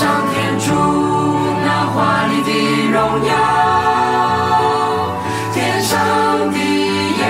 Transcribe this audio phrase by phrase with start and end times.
[0.00, 0.72] 上天主
[1.62, 2.50] 那华丽的
[2.90, 2.96] 荣
[3.28, 3.30] 耀，
[5.52, 5.92] 天上
[6.50, 7.22] 的耶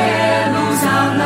[0.55, 0.87] 路撒
[1.19, 1.21] 冷，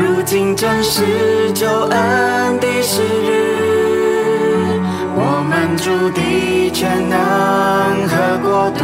[0.00, 4.80] 如今正是救恩的时日，
[5.14, 7.14] 我们主的全能
[8.08, 8.82] 和国度，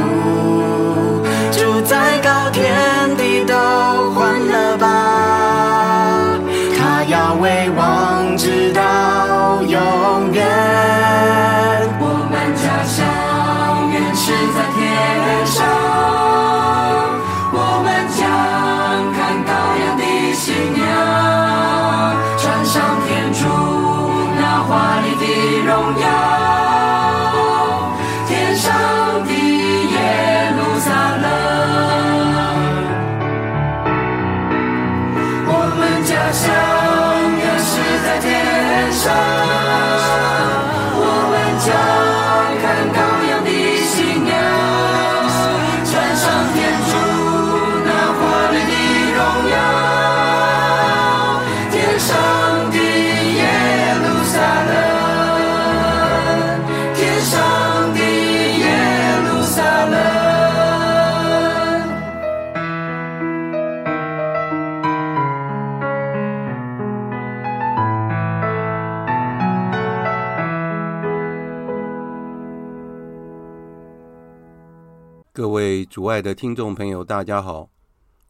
[76.00, 77.68] 主爱的听众朋友，大家好！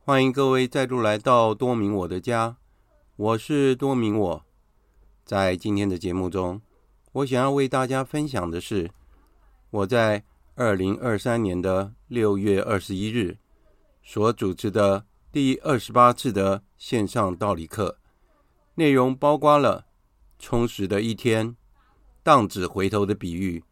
[0.00, 2.56] 欢迎各位再度来到多明我的家，
[3.14, 4.44] 我是多明我。
[5.24, 6.60] 在今天的节目中，
[7.12, 8.90] 我想要为大家分享的是
[9.70, 10.24] 我在
[10.56, 13.38] 二零二三年的六月二十一日
[14.02, 17.98] 所主持的第二十八次的线上道理课，
[18.74, 19.86] 内容包括了
[20.40, 21.54] 充实的一天、
[22.24, 23.62] 荡子回头的比喻、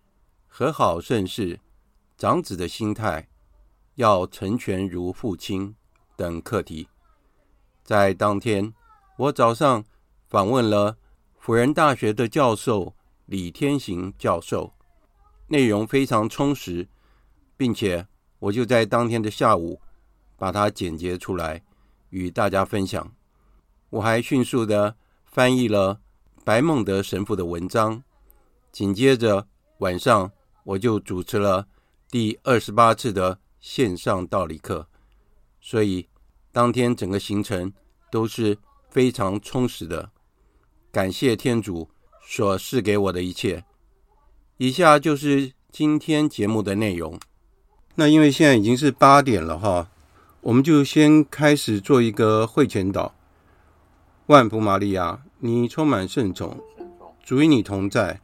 [0.47, 1.59] 和好盛世。
[2.17, 3.29] 长子的心态，
[3.99, 5.75] 要成全如父亲
[6.17, 6.89] 等课题。
[7.83, 8.73] 在当天，
[9.17, 9.85] 我早上
[10.29, 10.97] 访问了
[11.37, 12.95] 辅仁大学的教授
[13.27, 14.73] 李天行教授，
[15.49, 16.87] 内容非常充实，
[17.57, 18.07] 并且
[18.39, 19.81] 我就在当天的下午
[20.37, 21.61] 把它剪辑出来
[22.11, 23.13] 与大家分享。
[23.91, 24.95] 我还迅速的
[25.25, 25.99] 翻译了
[26.45, 28.05] 白孟德神父的文章，
[28.71, 30.31] 紧接着晚上
[30.63, 31.67] 我就主持了。
[32.09, 34.87] 第二十八次的线上道理课，
[35.61, 36.09] 所以
[36.53, 37.73] 当天整个行程
[38.11, 38.59] 都是
[38.91, 40.11] 非常充实的。
[40.91, 41.89] 感谢天主
[42.23, 43.65] 所赐给我的一切。
[44.57, 47.19] 以下就是今天节目的内容。
[47.95, 49.91] 那因为现在已经是八点了哈，
[50.41, 53.13] 我们就先开始做一个会前祷。
[54.27, 56.61] 万福玛利亚，你充满圣宠，
[57.23, 58.21] 主与你同在，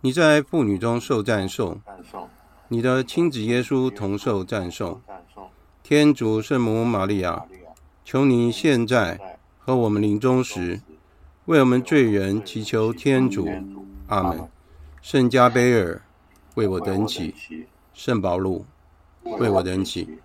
[0.00, 1.80] 你在妇女中受赞颂。
[2.68, 5.00] 你的亲子耶稣同受赞颂，
[5.84, 7.46] 天主圣母玛利亚，
[8.04, 10.80] 求你现在和我们临终时，
[11.44, 13.48] 为我们罪人祈求天主。
[14.08, 14.48] 阿门。
[15.00, 16.02] 圣加贝尔，
[16.56, 17.32] 为我等起。
[17.94, 18.66] 圣保禄，
[19.22, 20.18] 为我等起。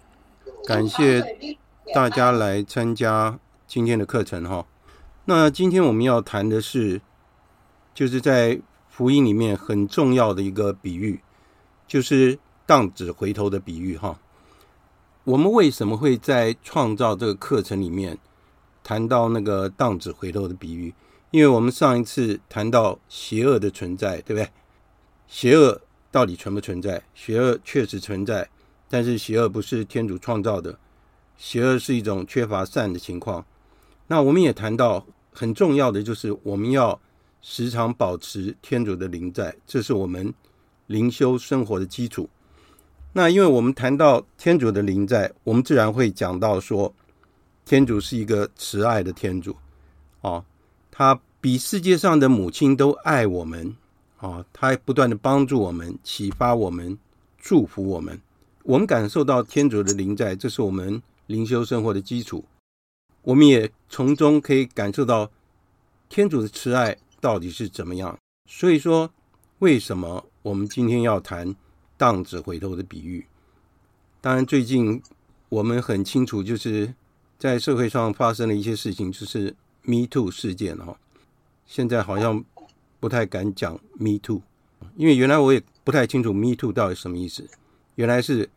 [0.65, 1.23] 感谢
[1.94, 4.65] 大家来参加今天的课程哈。
[5.25, 7.01] 那今天我们要谈的是，
[7.94, 8.59] 就是在
[8.89, 11.21] 福音里面很重要的一个比喻，
[11.91, 13.97] 就是荡子回头的比喻。
[13.97, 14.17] 哈，
[15.25, 18.17] 我们为什么会在创造这个课程里面
[18.81, 20.93] 谈到那个荡子回头的比喻？
[21.31, 24.49] 因为我们上一次谈到邪恶的存在，对不对？
[25.27, 27.03] 邪恶到底存不存在？
[27.13, 28.49] 邪恶确实存在，
[28.87, 30.79] 但是邪恶不是天主创造的，
[31.35, 33.45] 邪恶是一种缺乏善的情况。
[34.07, 36.97] 那我们也谈到很重要的就是我们要
[37.41, 40.33] 时常保持天主的临在，这是我们
[40.91, 42.29] 灵修生活的基础。
[43.13, 46.93] 那因为我们谈到天主的临在，我们自然会讲到说，
[47.65, 49.55] 天主是一个慈爱的天主，
[50.21, 50.43] 哦。
[50.93, 53.75] 他比世界上的母亲都爱我们，
[54.17, 56.95] 啊，他不断的帮助我们、启发我们、
[57.37, 58.19] 祝福我们。
[58.63, 62.44] 我们感受到天主的临在，这是我们灵修生活的基础。
[63.23, 65.31] 我们也从中可以感受到
[66.09, 68.15] 天主的慈爱到底是怎么样。
[68.49, 69.09] 所以说，
[69.59, 71.55] 为什么我们今天要谈
[71.97, 73.25] 荡子回头的比喻？
[74.21, 75.01] 当然，最近
[75.49, 76.93] 我们很清楚，就是
[77.38, 79.55] 在社会上发生了一些事情，就是。
[79.83, 80.95] Me Too 事件哈，
[81.65, 82.45] 现在好像
[82.99, 84.43] 不太敢讲 Me Too，
[84.95, 87.49] 因为原来我也不太清楚 Me Too 到底什么意思。
[87.95, 88.47] 原来是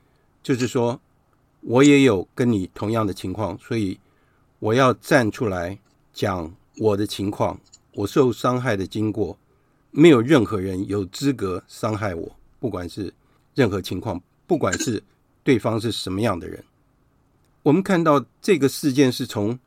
[0.43, 1.01] 就是说
[1.63, 3.99] 我也有跟你同样的情况，所以
[4.59, 5.79] 我要站出来
[6.13, 7.59] 讲我的情况，
[7.95, 9.39] 我受伤害的经过，
[9.97, 13.15] 没有任何人有资格伤害我，不管是
[13.55, 15.01] 任何情况，不管是
[15.45, 16.65] 对方是什么样的人。
[17.63, 19.59] 我们看到这个事件是从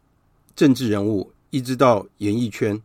[0.56, 1.32] 政治人物。
[1.50, 2.80] 一直到演艺圈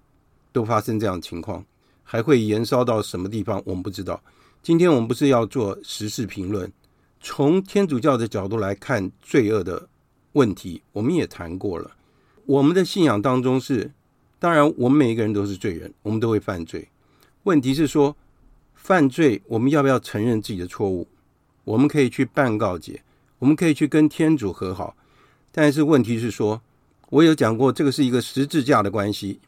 [0.53, 1.67] 都发生这样的情况，
[2.05, 3.61] 还会延烧到什么地方？
[3.67, 4.23] 我们不知道。
[4.63, 6.73] 今天我们不是要做时事评论，
[7.21, 9.89] 从天主教的角度来看罪恶的
[10.35, 11.91] 问题，我们也谈过了。
[12.47, 13.91] 我们的信仰当中是，
[14.39, 16.89] 当然我们每一个人都是罪人，我们都会犯罪。
[17.45, 18.17] 问题是说，
[18.75, 21.09] 犯罪我们要不要承认自己的错误？
[21.65, 23.03] 我们可以去办告解，
[23.39, 24.97] 我们可以去跟天主和好，
[25.51, 26.61] 但是问题是说。
[27.11, 29.39] 我有讲过，这个是一个十字架的关系，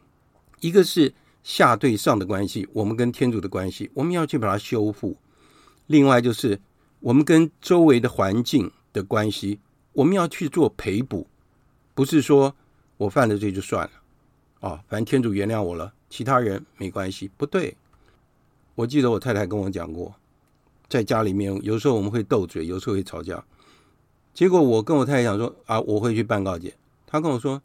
[0.61, 5.17] 一个是下对上的关系，我们跟天主的关系，我们要去把它修复；
[5.87, 6.61] 另外就是
[7.00, 9.58] 我们跟周围的环境的关系，
[9.94, 11.26] 我们要去做赔补，
[11.94, 12.55] 不是说
[12.99, 17.75] 我犯了罪就算了，啊，反正天主原谅我了，其他人没关系，不对。
[18.75, 20.15] 我记得我太太跟我讲过，
[20.88, 23.44] 在家里面有时候我们会斗嘴，有时候会吵架，
[24.32, 26.75] 结果我跟我太太讲说啊，我会去办告解。
[27.06, 27.62] 她跟我说：“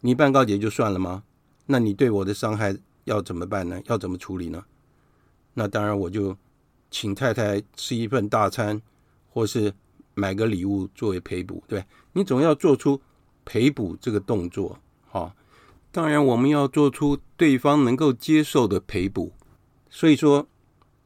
[0.00, 1.22] 你办告解就算了吗？
[1.66, 3.80] 那你对我的伤害要怎么办呢？
[3.86, 4.62] 要怎么处理呢？”
[5.54, 6.36] 那当然，我就
[6.90, 8.82] 请太太吃一份大餐，
[9.32, 9.72] 或是
[10.14, 13.00] 买个礼物作为赔补，对，你总要做出
[13.46, 14.78] 赔补这个动作，
[15.08, 15.34] 哈。
[15.90, 19.32] 当然，我们要做出对方能够接受的赔补。
[19.90, 20.46] 所以说，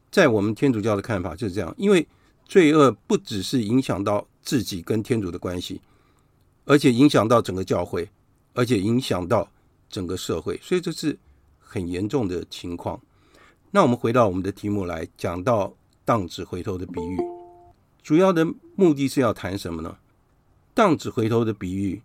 [0.09, 2.07] 在我们天主教的看法就是这样，因为
[2.45, 5.81] 罪恶不只是影响到自己跟天主的关系。
[6.67, 8.09] 而且影响到整个教会，
[8.53, 9.47] 而且影响到
[9.87, 11.15] 整个社会，所以这是
[11.59, 12.99] 很严重的情况。
[13.69, 17.17] 那我们回到我们的题目来讲到荡子回头的比喻，
[18.01, 18.43] 主要的
[18.75, 19.95] 目的是要谈什么呢？
[20.73, 22.01] 荡子回头的比喻，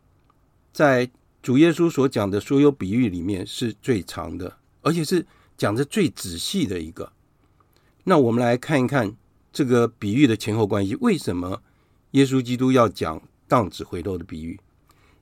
[0.75, 1.10] 在
[1.42, 5.25] 主耶稣所讲的所有比喻里面是最长的，而且是
[5.61, 7.12] 讲的最仔细的一个。
[8.05, 9.14] 那我们来看一看
[9.52, 11.62] 这个比喻的前后关系，为什么
[12.12, 13.21] 耶稣基督要讲？
[13.47, 14.59] 荡子回头的比喻，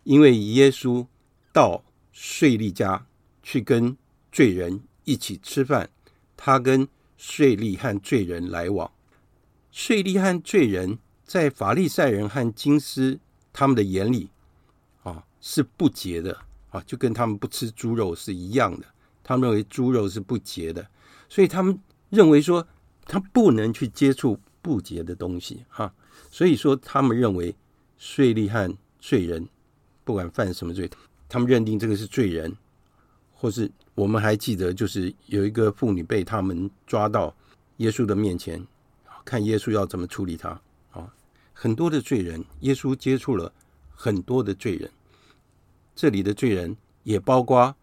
[0.05, 1.05] 因为耶稣
[1.51, 3.07] 到税吏家
[3.43, 3.97] 去跟
[4.31, 5.91] 罪人一起吃饭，
[6.37, 8.93] 他跟税吏和罪人来往。
[9.73, 13.19] 税吏和罪人在法利赛人和经师
[13.53, 14.29] 他们的眼里
[15.03, 18.87] 啊是不洁的啊，就跟他们不吃猪肉是一样的。
[19.29, 20.89] 他们认为猪肉是不洁的，
[21.29, 22.67] 所以他们认为说
[23.05, 25.93] 他不能去接触不洁的东西哈。
[26.31, 27.55] 所以说他们认为。
[28.01, 29.49] 税吏和罪人，
[30.05, 30.89] 不管犯什么罪，
[31.29, 32.57] 他们认定这个是罪人，
[33.35, 37.35] 或是我们还记得，就是有一个妇女被他们抓到
[37.79, 38.65] 耶稣的面前，
[39.25, 40.51] 看耶稣要怎么处理他
[40.93, 41.13] 啊。
[41.53, 43.53] 很多的罪人，耶稣接触了
[43.91, 44.89] 很多的罪人，
[45.97, 47.75] 这里的罪人也包括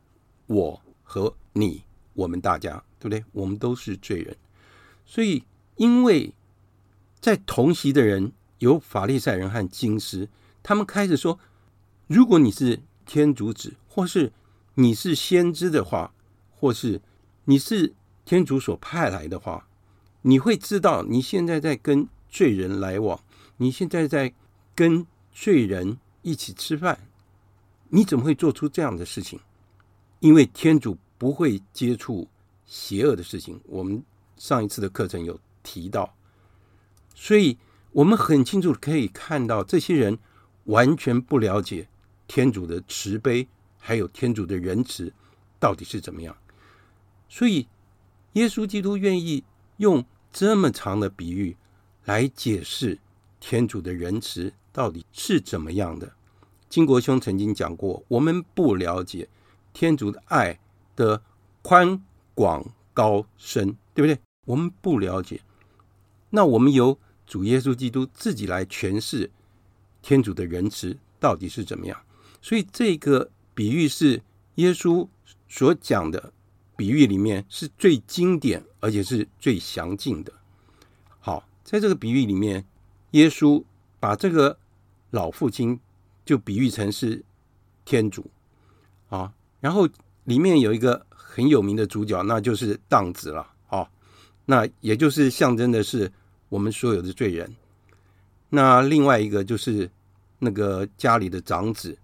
[0.48, 1.84] 我和你，
[2.14, 3.24] 我们大家，对不对？
[3.32, 4.36] 我们都是罪人，
[5.06, 5.46] 所以
[5.78, 6.34] 因为
[7.22, 8.34] 在同席的人。
[8.60, 10.30] 有法利赛人和经师，
[10.64, 11.38] 他们开始说
[12.08, 14.32] ：“如果你是天主子，或是
[14.76, 16.14] 你是先知的话，
[16.50, 17.02] 或是
[17.44, 17.94] 你是
[18.24, 19.68] 天主所派来的话，
[20.22, 23.20] 你会知道你现在在跟罪人来往，
[23.58, 24.34] 你现在在
[24.74, 26.98] 跟罪人一起吃饭，
[27.90, 29.38] 你怎么会做出这样的事情？
[30.26, 32.28] 因为天主不会接触
[32.66, 33.62] 邪恶的事情。
[33.66, 34.04] 我们
[34.38, 36.12] 上一次的课程有提到，
[37.14, 37.56] 所以
[37.92, 40.18] 我们很清楚可以看到，这些人
[40.64, 41.88] 完全不了解
[42.26, 45.14] 天主的慈悲，还有天主的仁慈
[45.60, 46.36] 到底是怎么样。
[47.30, 47.68] 所以，
[48.34, 49.44] 耶稣基督愿意
[49.78, 50.04] 用
[50.34, 51.56] 这么长的比喻
[52.06, 52.98] 来解释
[53.40, 56.12] 天主的仁慈到底是怎么样的。
[56.68, 59.30] 金国兄曾经讲过，我们不了解
[59.76, 60.58] 天主的爱
[60.96, 61.22] 的
[61.62, 62.02] 宽
[62.34, 64.18] 广高深，对不对？
[64.46, 65.42] 我们不了解，
[66.30, 69.30] 那我们由主耶稣基督自己来诠释
[70.02, 72.02] 天主的仁慈到底是怎么样。
[72.42, 74.22] 所以这个比喻是
[74.56, 75.06] 耶稣
[75.50, 76.32] 所讲的
[76.78, 80.32] 比喻里面是最经典，而且是最详尽的。
[81.20, 82.64] 好，在这个比喻里面，
[83.12, 83.62] 耶稣
[84.00, 84.58] 把这个
[85.10, 85.78] 老父亲
[86.24, 87.26] 就比喻成是
[87.84, 88.26] 天主，
[89.66, 89.90] 然后
[90.26, 93.90] 里面有一个很有名的主角，那就是荡子了啊，
[94.46, 96.12] 那也就是象征的是
[96.50, 97.52] 我们所有的罪人。
[98.48, 99.90] 那另外一个就是
[100.38, 101.98] 那个家里的长子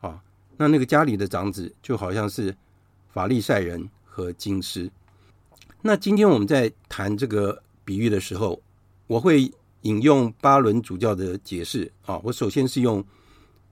[0.00, 0.18] 啊，
[0.56, 2.56] 那那个家里的长子就好像是
[3.12, 4.90] 法利赛人和经师。
[5.82, 8.58] 那今天我们在谈这个比喻的时候，
[9.08, 13.04] 我会引用巴伦主教的解释啊，我首先是用。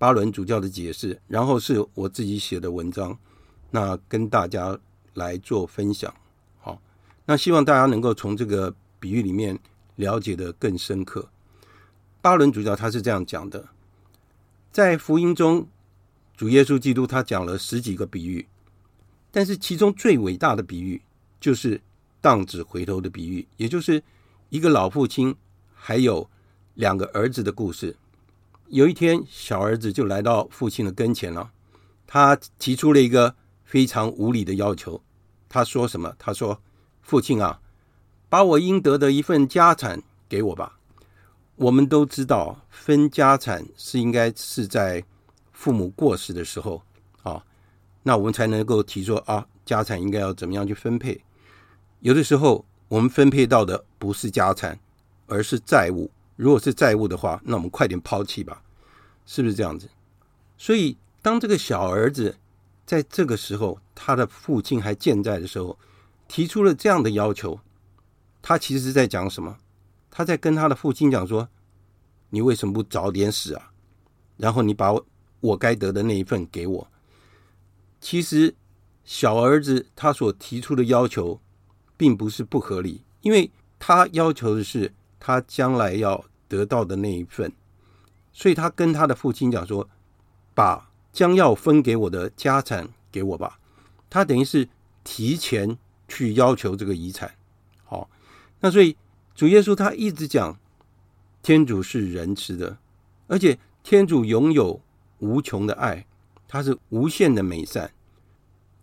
[0.03, 3.17] 巴伦主教的解释，然后是我自己写的文章，
[3.71, 4.77] 那跟大家
[5.15, 6.13] 来做分享。
[6.59, 6.83] 好，
[7.25, 9.57] 那希望大家能够从这个比喻里面
[9.95, 11.31] 了解得更深刻。
[12.21, 13.69] 巴伦主教他是这样讲的，
[14.73, 15.69] 在福音中，
[16.37, 18.45] 主耶稣基督他讲了十几个比喻，
[19.31, 21.01] 但是其中最伟大的比喻
[21.41, 21.81] 就是
[22.21, 24.03] 荡子回头的比喻，也就是
[24.49, 25.33] 一个老父亲
[25.73, 26.29] 还有
[26.75, 27.97] 两个儿子的故事。
[28.73, 31.51] 有一天，小儿子就来到父亲的跟前了。
[32.07, 34.99] 他提出了一个非常无理的要求。
[35.47, 36.11] 他说什么？
[36.19, 36.59] 他说
[37.03, 37.61] ：“父亲啊，
[38.31, 40.79] 把我应得的一份家产给我吧。”
[41.57, 45.05] 我们都知道，分家产是应该是在
[45.53, 46.83] 父母过世的时候
[47.23, 47.45] 啊，
[48.03, 51.23] 那我们才能够提出啊，家产应该要怎么样去分配。
[52.01, 54.81] 有的时候，我们分配到的不是家产，
[55.27, 56.11] 而是债务。
[56.37, 58.62] 如果是债务的话，那我们快点抛弃吧，
[59.27, 59.89] 是不是这样子？
[60.59, 62.37] 所以，当这个小儿子
[62.85, 65.79] 在这个时候，他的父亲还健在的时候，
[66.29, 67.61] 提出了这样的要求，
[68.41, 69.57] 他其实是在讲什么？
[70.11, 71.49] 他在跟他的父亲讲说
[72.31, 73.73] ：“你为什么不早点死啊？
[74.37, 75.07] 然后你把我
[75.41, 76.89] 我该得的那一份给我。”
[78.01, 78.55] 其实，
[79.05, 81.41] 小儿子他所提出的要求，
[81.97, 84.93] 并不是不合理，因为他要求的是。
[85.25, 87.53] 他将来要得到的那一份，
[88.33, 89.89] 所以他跟他的父亲讲说
[90.55, 93.59] ：“把将要分给我的家产给我吧。”
[94.09, 94.69] 他等于是
[95.05, 97.35] 提前去要求这个遗产。
[97.85, 98.09] 好，
[98.61, 98.97] 那所以
[99.35, 100.59] 主耶稣他一直讲，
[101.43, 102.79] 天主是仁慈的，
[103.27, 104.81] 而且天主拥有
[105.19, 106.07] 无穷的爱，
[106.47, 107.93] 他是无限的美善。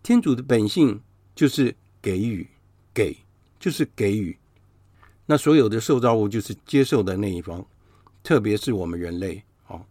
[0.02, 1.00] 天主的本性
[1.34, 2.48] 就是给予，
[2.92, 3.18] 给
[3.58, 4.38] 就是给予。
[5.26, 7.64] 那所有的受造物就是接受的那一方，
[8.22, 9.84] 特别是我们人类，哦，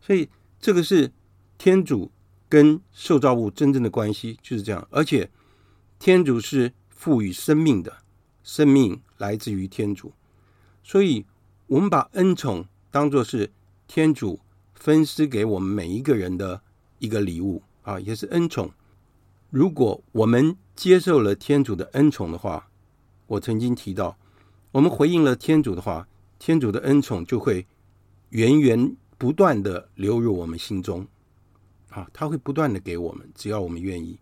[0.00, 0.28] 所以
[0.60, 1.12] 这个是
[1.56, 2.10] 天主
[2.48, 4.86] 跟受造物真正的关系就是这样。
[4.90, 5.30] 而且
[5.98, 7.98] 天主是赋予生命的，
[8.42, 10.12] 生命来自于天主，
[10.82, 11.24] 所以
[11.66, 13.50] 我们把恩宠当作是
[13.86, 14.40] 天主
[14.74, 16.62] 分施给我们每一个人的
[16.98, 18.70] 一个礼物啊，也是恩宠。
[19.50, 22.68] 如果我们接受了天主的恩宠的话，
[23.26, 24.18] 我曾经提到。
[24.72, 26.06] 我们回应了天主的话，
[26.38, 27.66] 天主的恩宠就会
[28.30, 31.06] 源源不断的流入我们心中，
[31.90, 34.18] 啊，他会不断的给我们，只要我们愿意。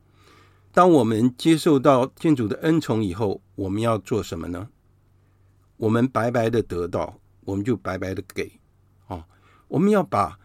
[0.72, 4.68] 当我们接受到天主的恩宠以后，我们要做什么呢？
[5.76, 8.50] 我们白白的得到，我们就白白的给，
[9.06, 9.26] 啊，
[9.68, 10.38] 我们要把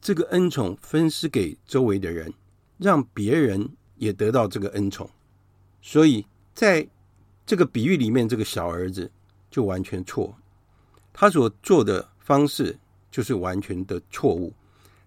[0.00, 2.32] 这个恩宠分施给周围的人，
[2.78, 5.10] 让别人也得到这个恩宠。
[5.82, 6.88] 所以在
[7.44, 9.10] 这个比喻里面，这个小儿子。
[9.50, 10.36] 就完全错，
[11.20, 12.78] 他所做的方式
[13.10, 14.54] 就是完全的错误。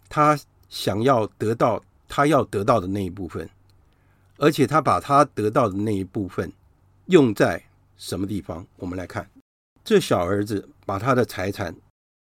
[0.10, 0.38] 他
[0.68, 3.50] 想要得到他要得到的那一部分，
[4.36, 6.52] 而且他把他得到的那一部分
[7.06, 7.64] 用在
[7.96, 8.68] 什么地方？
[8.76, 9.26] 我们来看，
[9.86, 11.74] 这小儿子把他的财产，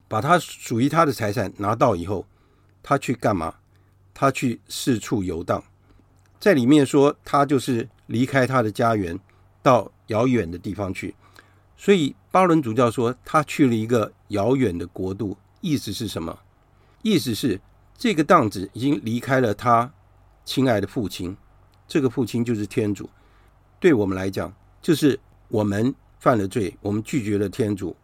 [0.07, 2.25] 把他属于他的财产拿到以后，
[2.81, 3.53] 他去干嘛？
[4.13, 5.61] 他去四处游荡，
[6.39, 9.19] 在里面说他就是离开他的家园，
[9.61, 11.13] 到遥远的地方去。
[11.75, 16.39] 所以巴伦主教说，他去了一个遥远的国度，意思是什么？
[17.03, 17.61] 意思是
[17.95, 19.93] 这个荡子已经离开了他
[20.43, 21.37] 亲爱的父亲，
[21.87, 23.07] 这个父亲就是天主。
[23.79, 27.95] 对我们来讲，就是我们犯了罪，我们拒绝了天主，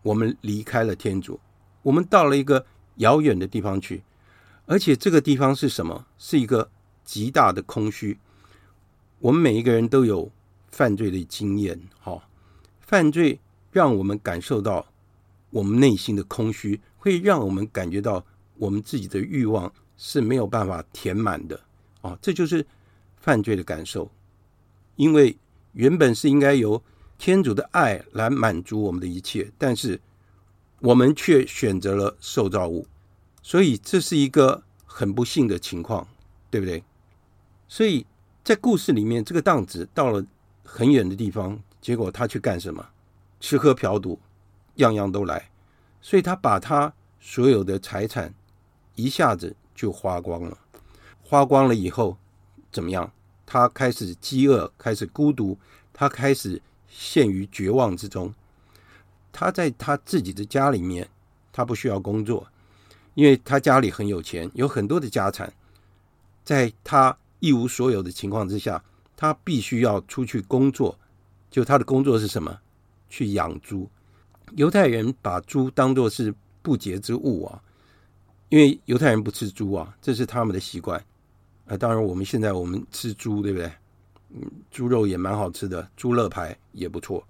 [0.00, 1.38] 我们离开了天主，
[1.82, 2.64] 我们到了一个
[2.94, 4.02] 遥远的地方去，
[4.64, 6.06] 而且这个地方是什么？
[6.16, 6.70] 是一个
[7.04, 8.18] 极大的空虚。
[9.18, 10.32] 我们每一个人都有
[10.70, 12.26] 犯罪的经验，哈，
[12.80, 13.38] 犯罪
[13.76, 14.86] 让我们感受到
[15.50, 18.24] 我们内心的空虚，会让我们感觉到
[18.56, 21.60] 我们自己的欲望是没有办法填满的，
[22.00, 22.64] 啊，这就是
[23.18, 24.10] 犯罪的感受，
[24.96, 25.36] 因为。
[25.76, 26.82] 原本是应该由
[27.18, 30.00] 天主的爱来满足我们的一切，但是
[30.80, 32.86] 我们却选择了受造物，
[33.42, 36.08] 所以这是一个很不幸的情况，
[36.50, 36.82] 对不对？
[37.68, 38.06] 所以
[38.42, 40.24] 在故事里面，这个荡子到了
[40.64, 42.82] 很远的地方，结果他去干什么？
[43.40, 44.18] 吃喝嫖赌，
[44.76, 45.50] 样样都来，
[46.00, 48.34] 所以他把他所有的财产
[48.94, 50.58] 一下子就花光了，
[51.22, 52.16] 花光了以后
[52.72, 53.12] 怎么样？
[53.44, 55.58] 他开始饥饿，开始孤独，
[55.92, 58.34] 他开始陷于绝望之中。
[59.32, 61.08] 他在他自己的家里面，
[61.52, 62.48] 他不需要工作，
[63.14, 65.52] 因为他家里很有钱，有很多的家产。
[66.42, 68.82] 在他一无所有的情况之下，
[69.16, 70.98] 他必须要出去工作。
[71.50, 72.60] 就他的工作是什么？
[73.08, 73.88] 去养猪。
[74.54, 77.62] 犹太人把猪当作是不洁之物啊，
[78.48, 81.04] 因为犹太人不吃猪啊，这是他们的习惯。
[81.66, 83.70] 啊，当然，我们现在我们吃猪，对不对？
[84.30, 87.26] 嗯，猪肉也蛮好吃的，猪肋排也不错。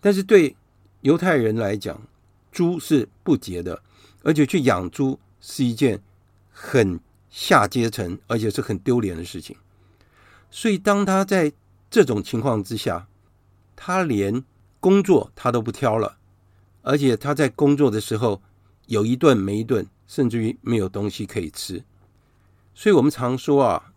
[0.00, 0.54] 但是对
[1.00, 2.00] 犹太人来讲，
[2.52, 3.80] 猪是不洁的，
[4.22, 6.00] 而且去养猪是一件
[6.52, 6.98] 很
[7.28, 9.56] 下阶层，而且是很丢脸的事情。
[10.50, 11.52] 所以，当他在
[11.90, 13.08] 这种情况之下，
[13.74, 14.44] 他连
[14.82, 16.18] 工作他都不挑了，
[16.82, 18.42] 而且他在工作的时候
[18.86, 21.84] 有一顿没一顿，甚至于没有东西可以吃。
[22.74, 23.92] 所以我们常说啊，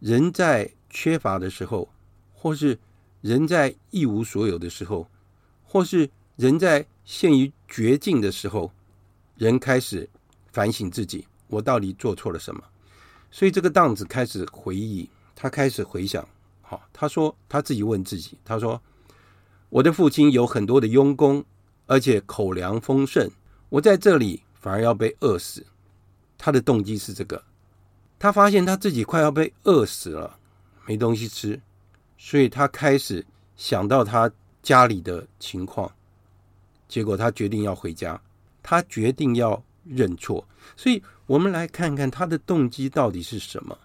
[0.00, 1.88] 人在缺乏的时候，
[2.32, 2.76] 或是
[3.20, 5.08] 人在一无所有的时候，
[5.62, 8.72] 或是人在陷于绝境的时候，
[9.36, 10.10] 人开始
[10.50, 12.60] 反省自己：我到底做错了什么？
[13.30, 16.28] 所以这个当子开始回忆，他开始回想。
[16.60, 18.82] 好，他说他自己问自己：他说，
[19.74, 21.44] 我的父亲有很多的佣工，
[21.86, 23.28] 而且口粮丰盛，
[23.70, 25.66] 我在这里反而要被饿死。
[26.38, 27.42] 他的动机是这个。
[28.16, 30.38] 他发现他自己快要被饿死了，
[30.86, 31.60] 没东西吃，
[32.16, 34.30] 所以他开始想到他
[34.62, 35.92] 家里的情况，
[36.86, 38.22] 结果他决定要回家，
[38.62, 40.46] 他决定要认错。
[40.76, 43.76] 所以我们来看看他的动机到底是什么？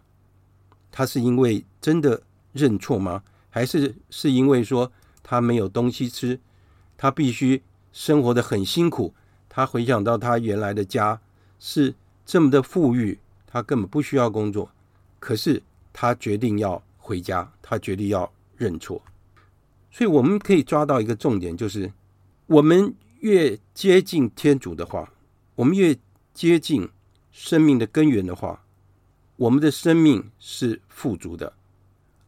[0.92, 2.22] 他是因为真的
[2.54, 3.24] 认错吗？
[3.50, 4.90] 还是是因为说
[5.30, 6.40] 他没有东西吃，
[6.98, 7.62] 他必须
[7.92, 9.14] 生活的很辛苦？
[9.48, 11.22] 他回想到他原来的家
[11.60, 11.94] 是
[12.26, 13.20] 这么的富裕。
[13.46, 14.72] 他根本不需要工作，
[15.20, 15.62] 可是
[15.94, 19.00] 他决定要回家，他决定要认错。
[19.92, 21.94] 所以我们可以抓到一个重点，就是
[22.48, 25.14] 我们越接近天主的话，
[25.54, 25.96] 我们越
[26.34, 26.90] 接近
[27.32, 28.66] 生命的根源的话，
[29.36, 31.54] 我们的生命是富足的，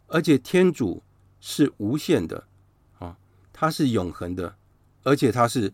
[0.05, 1.01] 而且天主
[1.39, 2.43] 是无限的
[3.61, 4.55] 它，是永恒的，
[5.03, 5.71] 而且它是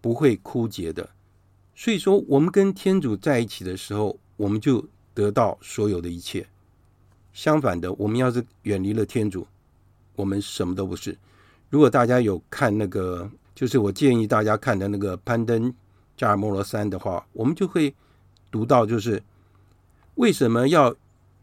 [0.00, 1.10] 不会枯竭的。
[1.76, 6.48] 所以说，我们跟天主在一起的时候，我们就得到所有的一切。
[7.34, 9.46] 相反的，我们要是远离了天主，
[10.16, 11.18] 我们什么都不是。
[11.68, 15.70] 如果大家有看那个，就是我建议大家看的那个攀登
[16.16, 17.94] 加尔默罗山的话，我们就会
[18.50, 19.22] 读到，就是
[20.14, 20.96] 为什么要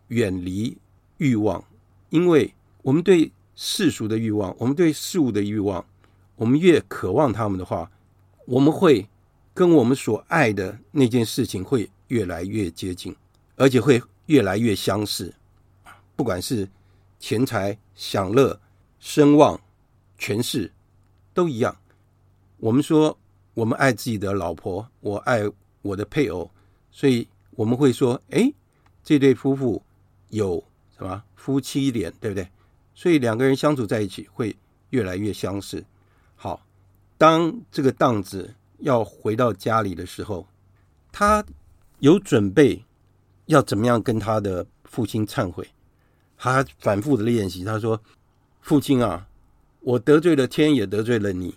[0.07, 0.75] 远离
[1.17, 1.63] 欲望？
[2.09, 5.83] 因为我们对世俗的欲望，我们对事物的欲望，
[6.35, 7.89] 我们越渴望他们的话，
[8.45, 9.07] 我们会
[9.53, 11.89] 跟我们所爱的那件事情会。
[12.09, 13.15] 越来越接近，
[13.55, 15.33] 而且会越来越相似。
[16.15, 16.69] 不管是
[17.17, 18.61] 钱财、享乐、
[18.99, 19.59] 声望、
[20.15, 20.71] 权势，
[21.33, 21.75] 都一样。
[22.57, 23.17] 我们说
[23.55, 25.41] 我们爱自己的老婆，我爱
[25.81, 26.47] 我的配偶，
[26.91, 28.53] 所以我们会说：哎，
[29.03, 29.81] 这对夫妇
[30.29, 30.63] 有
[30.95, 32.47] 什么夫妻脸，对不对？
[32.95, 34.55] 所以两个人相处在一起会
[34.89, 35.85] 越来越相似。
[36.35, 36.65] 好，
[37.19, 40.47] 当这个荡子要回到家里的时候，
[41.11, 41.45] 他。
[41.99, 42.83] 有准备
[43.45, 45.65] 要怎么样跟他的父亲忏悔，
[46.37, 47.63] 他反复的练习。
[47.63, 47.99] 他说
[48.59, 49.25] ：“父亲啊，
[49.79, 51.55] 我得罪了天，也得罪了你，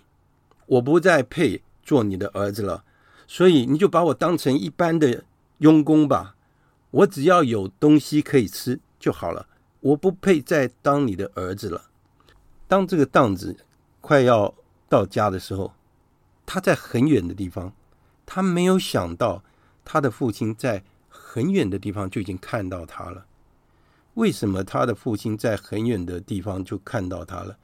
[0.65, 2.85] 我不再配做你的儿子了，
[3.27, 5.25] 所以你就把我当成一般的
[5.57, 6.37] 佣工吧。
[6.91, 9.45] 我只要有东西可以吃就好了，
[9.81, 11.89] 我不配再当你的儿子了。”
[12.67, 13.65] 当这个当子
[14.01, 14.53] 快要
[14.87, 15.73] 到家的时候，
[16.45, 17.73] 他在很远的地方，
[18.25, 19.43] 他没有想到。
[19.91, 23.25] 他的父亲在很远的地方就已经看到他了。
[24.13, 27.57] 为什么他的父亲在很远的地方就看到他了？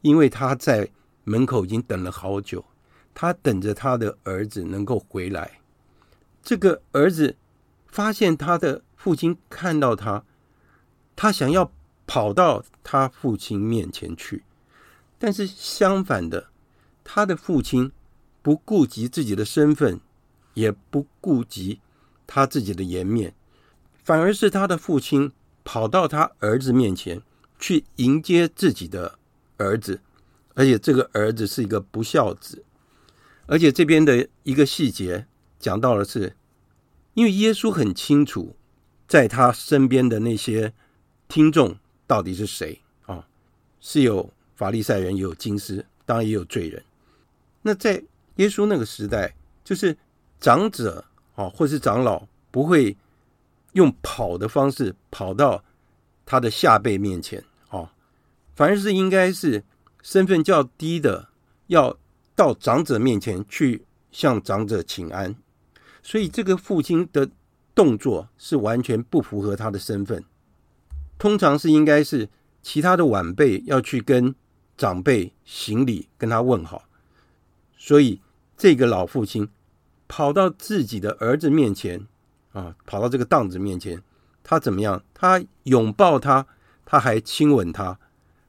[0.00, 0.90] 因为他在
[1.22, 2.64] 门口已经等了好久，
[3.14, 5.60] 他等着他的儿子能够回来。
[6.42, 7.36] 这个儿子
[7.86, 10.24] 发现他的父亲看到他，
[11.20, 11.72] 他想要
[12.06, 14.44] 跑到他父亲面前去，
[15.18, 16.46] 但是相反的，
[17.02, 17.90] 他的父亲
[18.40, 20.00] 不顾及自己的身份，
[20.54, 21.80] 也不顾及
[22.24, 23.34] 他自己的颜面，
[24.04, 25.32] 反而是他的父亲
[25.64, 27.20] 跑到他儿子面前
[27.58, 29.18] 去迎接自己的
[29.56, 30.00] 儿子，
[30.54, 32.64] 而且这个儿子是一个不孝子，
[33.46, 35.26] 而且这边的一个细节
[35.58, 36.36] 讲到的是，
[37.14, 38.54] 因为耶稣很清楚，
[39.08, 40.72] 在他身边的那些
[41.28, 43.24] 听众到底是谁啊？
[43.80, 46.82] 是有法利赛人，也有金师，当然也有罪人。
[47.62, 48.02] 那在
[48.36, 49.96] 耶稣那个时代，就是
[50.40, 52.96] 长者啊，或是长老不会。
[53.72, 55.62] 用跑的方式跑到
[56.24, 57.88] 他的下辈面前哦，
[58.56, 59.62] 反而是应该是
[60.02, 61.28] 身份较低的，
[61.66, 61.96] 要
[62.34, 65.36] 到长者面前去向长者请安，
[66.02, 67.28] 所以这个父亲的
[67.74, 70.24] 动作是完全不符合他的身份。
[71.18, 72.28] 通常是应该是
[72.62, 74.34] 其他的晚辈要去跟
[74.76, 76.84] 长辈行礼，跟他问好，
[77.76, 78.20] 所以
[78.56, 79.48] 这个老父亲
[80.06, 82.06] 跑到自己的儿子面前。
[82.52, 84.02] 啊，跑到这个档子面前，
[84.42, 85.04] 他怎么样？
[85.12, 86.46] 他拥抱他，
[86.84, 87.96] 他还亲吻他，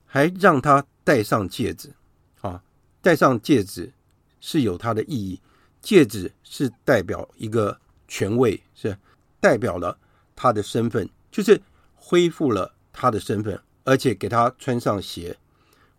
[0.05, 1.93] 还让他戴上戒指。
[2.39, 2.63] 啊，
[3.01, 3.91] 戴上戒指
[4.39, 5.41] 是有它的意义，
[5.81, 7.77] 戒指是代表一个
[8.07, 8.97] 权位，是
[9.41, 9.95] 代表了
[10.33, 11.61] 他的身份，就是
[11.99, 15.37] 恢复了他的身份，而且给他穿上鞋，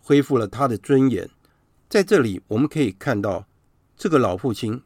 [0.01, 1.29] 恢复了他的尊严。
[1.89, 3.47] 在这里，我们可以看到，
[3.97, 4.83] 这个老父亲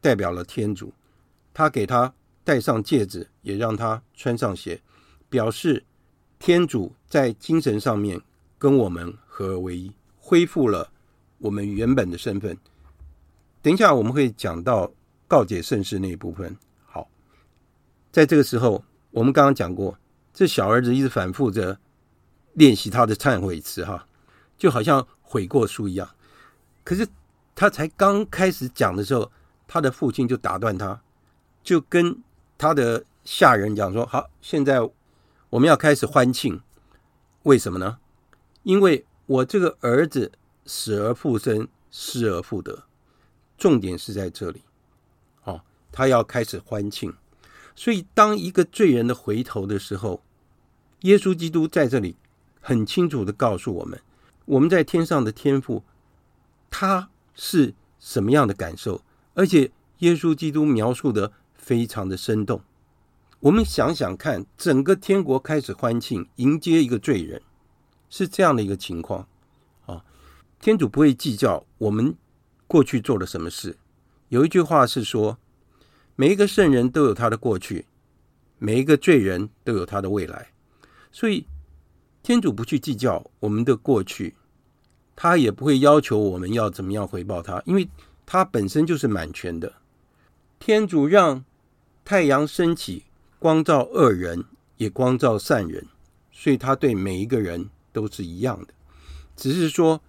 [0.00, 0.92] 代表了天主，
[1.52, 2.14] 他给他。
[2.46, 4.82] 戴上戒指，也让他穿上鞋，
[5.30, 5.82] 表示
[6.38, 8.20] 天主在精神上面
[8.58, 10.90] 跟我们合而为一，恢复了
[11.38, 12.54] 我们原本的身份。
[13.62, 14.92] 等一下我们会讲到
[15.26, 16.54] 告解圣事那一部分。
[16.84, 17.08] 好，
[18.12, 19.98] 在这个时候，我们刚刚讲过，
[20.34, 21.78] 这小儿子一直反复着
[22.52, 24.06] 练习他的忏悔词，哈，
[24.58, 26.10] 就好像悔过书一样。
[26.82, 27.08] 可是
[27.54, 29.32] 他才刚开始讲的时候，
[29.66, 31.00] 他的父亲就打断他，
[31.62, 32.22] 就跟。
[32.56, 34.80] 他的下人讲说：“好，现在
[35.50, 36.62] 我们要开始欢庆，
[37.42, 37.98] 为什么呢？
[38.62, 40.30] 因为我这个儿子
[40.64, 42.84] 死而复生，失而复得，
[43.58, 44.62] 重点是在这里。
[45.42, 47.12] 哦，他要开始欢庆。
[47.74, 50.22] 所以，当一个罪人的回头的时候，
[51.00, 52.16] 耶稣基督在这里
[52.60, 54.00] 很清楚的告诉我们：
[54.44, 55.82] 我们在天上的天父，
[56.70, 59.02] 他是什么样的感受？
[59.34, 61.32] 而且，耶稣基督描述的。”
[61.64, 62.60] 非常的生动，
[63.40, 67.40] 我们想想看，整个天国开始欢庆，迎接一个罪人，
[68.10, 69.26] 是这样的一个情况
[69.86, 70.04] 啊。
[70.60, 72.14] 天主不会计较我们
[72.66, 73.78] 过去做了什么事。
[74.28, 75.38] 有一句话是说，
[76.16, 77.86] 每一个圣人都有他的过去，
[78.58, 80.48] 每一个罪人都有他的未来。
[81.10, 81.46] 所以，
[82.22, 84.34] 天主不去计较我们的过去，
[85.16, 87.88] 他也不会要求我们要怎么样回报他，因为
[88.24, 89.72] 他本身就是满全的。
[90.58, 91.44] 天主让。
[92.06, 93.04] 太阳升起，
[93.38, 94.44] 光照恶人，
[94.76, 95.86] 也光照善人，
[96.30, 98.74] 所以他对每一个人都是一样的。
[99.34, 100.02] 只是说，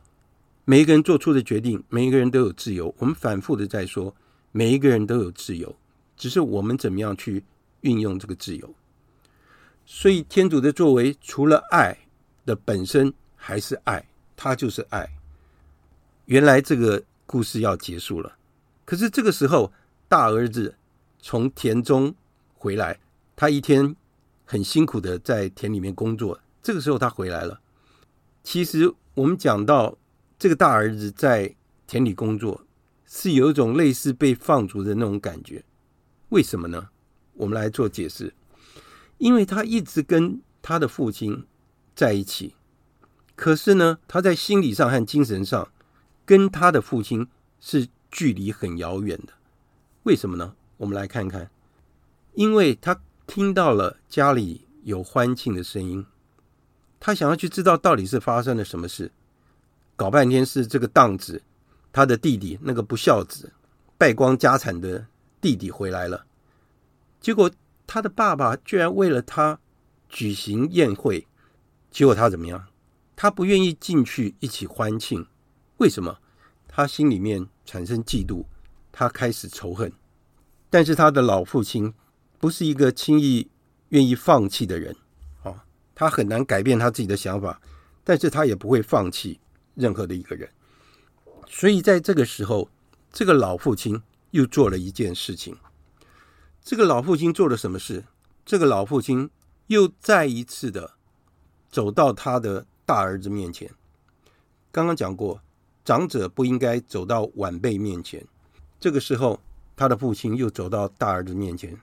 [0.65, 2.93] 每一个人做出的决定，每一个人都有自由。
[2.97, 4.13] 我们反复的在说，
[4.51, 5.73] 每一个人都有自由，
[6.15, 7.43] 只是我们怎么样去
[7.81, 8.75] 运用这个自由。
[9.85, 11.97] 所以，天主的作为，除了爱
[12.45, 15.07] 的本身，还是爱，他就是爱。
[16.25, 18.35] 原来这个故事要结束了，
[18.83, 19.71] 可是这个时候，
[20.07, 20.75] 大儿子。
[21.27, 22.13] 从田中
[22.53, 22.99] 回来，
[23.35, 23.95] 他一天
[24.45, 26.39] 很辛苦的在田里面工作。
[26.61, 27.59] 这个时候他回来了。
[28.43, 29.97] 其实我们讲到
[30.37, 31.55] 这个大儿子在
[31.87, 32.61] 田里工作，
[33.07, 35.63] 是有一种类似被放逐的那种感觉。
[36.35, 36.89] 为什么呢？
[37.35, 38.33] 我们来做解释。
[39.19, 41.45] 因为他一直跟他的父亲
[41.95, 42.55] 在一起，
[43.37, 45.71] 可是呢，他在心理上和精神上
[46.25, 47.25] 跟他的父亲
[47.61, 49.31] 是距离很遥远的。
[50.03, 50.53] 为什么呢？
[50.75, 51.49] 我们来看看，
[52.33, 56.05] 因为他听到了家里有欢庆的声音，
[56.99, 59.09] 他想要去知道到底是发生了什么事。
[59.95, 61.41] 搞半天是这个档子，
[61.93, 63.53] 他的弟弟那个不孝子，
[63.97, 65.07] 败光家产的
[65.41, 66.25] 弟弟回来了。
[67.19, 67.51] 结果
[67.87, 69.59] 他的爸爸居然为了他
[70.09, 71.27] 举行宴会，
[71.91, 72.67] 结果他怎么样？
[73.15, 75.25] 他不愿意进去一起欢庆，
[75.77, 76.19] 为什么？
[76.67, 78.45] 他心里面产生嫉妒，
[78.91, 79.91] 他开始仇恨。
[80.69, 81.93] 但是他的老父亲
[82.37, 83.49] 不是一个轻易
[83.89, 84.93] 愿意放弃的人，
[85.43, 85.63] 啊，
[85.95, 87.61] 他很难改变他自己的想法，
[88.03, 89.39] 但是他也不会放弃
[89.73, 90.49] 任何的一个人。
[91.47, 92.69] 所以在这个时候，
[93.13, 94.01] 这个老父亲
[94.35, 95.55] 又做了一件事情。
[96.61, 98.03] 这个老父亲做了什么事？
[98.45, 99.29] 这个老父亲
[99.67, 100.91] 又再一次的
[101.69, 103.71] 走到他的大儿子面前。
[104.73, 105.39] 刚刚讲过，
[105.85, 108.25] 长者不应该走到晚辈面前。
[108.77, 109.39] 这个时候，
[109.73, 111.73] 他的父亲又走到大儿子面前。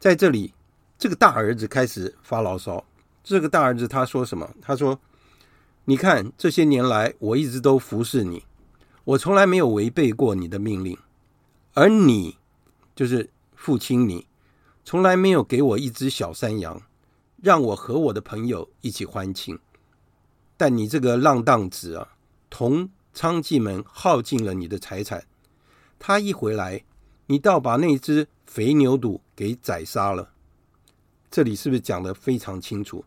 [0.00, 0.52] 在这里，
[0.98, 2.84] 这个大儿子开始发牢骚。
[3.22, 4.52] 这个大儿子他说什么？
[4.60, 4.98] 他说
[5.86, 8.42] ：“你看，这些年来我一直都服侍你，
[9.04, 10.98] 我从来没有违背过你的命令，
[11.74, 12.36] 而你，
[12.94, 14.26] 就是父亲你，
[14.84, 16.82] 从来没有给我一只小山羊，
[17.42, 19.58] 让我和我的朋友一起欢庆。
[20.56, 22.08] 但你这个浪荡子啊！”
[22.50, 25.24] 同娼妓们耗尽了你的财产，
[26.00, 26.84] 他一回来，
[27.26, 30.32] 你倒把那只肥牛犊给宰杀了。
[31.30, 33.04] 这里是不是讲得非常清楚？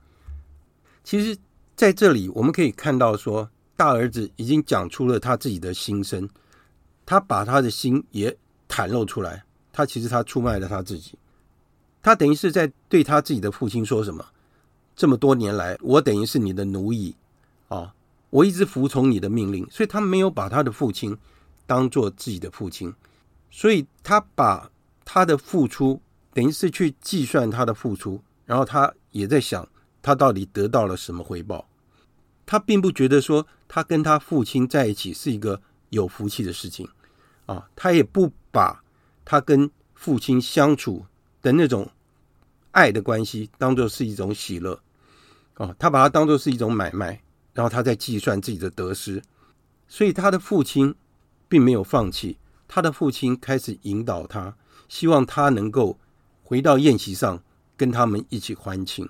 [1.03, 1.37] 其实
[1.75, 6.29] 在这里我们可以看到，说大儿子已经讲出了他自己的心声，
[7.05, 8.37] 他把他的心也
[8.73, 9.43] 袒露出来。
[9.71, 11.13] 他其实他出卖了他自己，
[12.01, 14.25] 他等于是在对他自己的父亲说什么？
[14.95, 17.15] 这么多年来，我等于是你的奴役
[17.67, 17.93] 啊。
[18.29, 21.15] 我一直服从你的命令，所以他没有把他的父亲
[21.67, 22.91] 当做自己的父亲，
[23.51, 24.71] 所以他把
[25.05, 26.01] 他的付出
[26.33, 29.67] 等于是去计算他的付出，然后他也在想
[30.01, 31.67] 他到底得到了什么回报。
[32.45, 36.87] 他并不觉得说他跟他父亲在一起是一个有福气的事情
[37.45, 38.83] 啊，他也不把
[39.25, 41.05] 他跟父亲相处
[41.41, 41.89] 的那种
[42.71, 44.79] 爱的关系当做是一种喜乐
[45.55, 47.21] 啊，他把它当做是一种买卖。
[47.53, 49.21] 然后他在计算自己的得失，
[49.87, 50.95] 所以他的父亲
[51.47, 52.35] 并没有放弃。
[52.67, 54.55] 他的父亲开始引导他，
[54.89, 55.99] 希望他能够
[56.41, 57.39] 回到宴席上
[57.77, 59.07] 跟他们一起欢庆。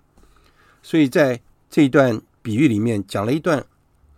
[0.81, 3.65] 所以在这一段比喻里面讲了一段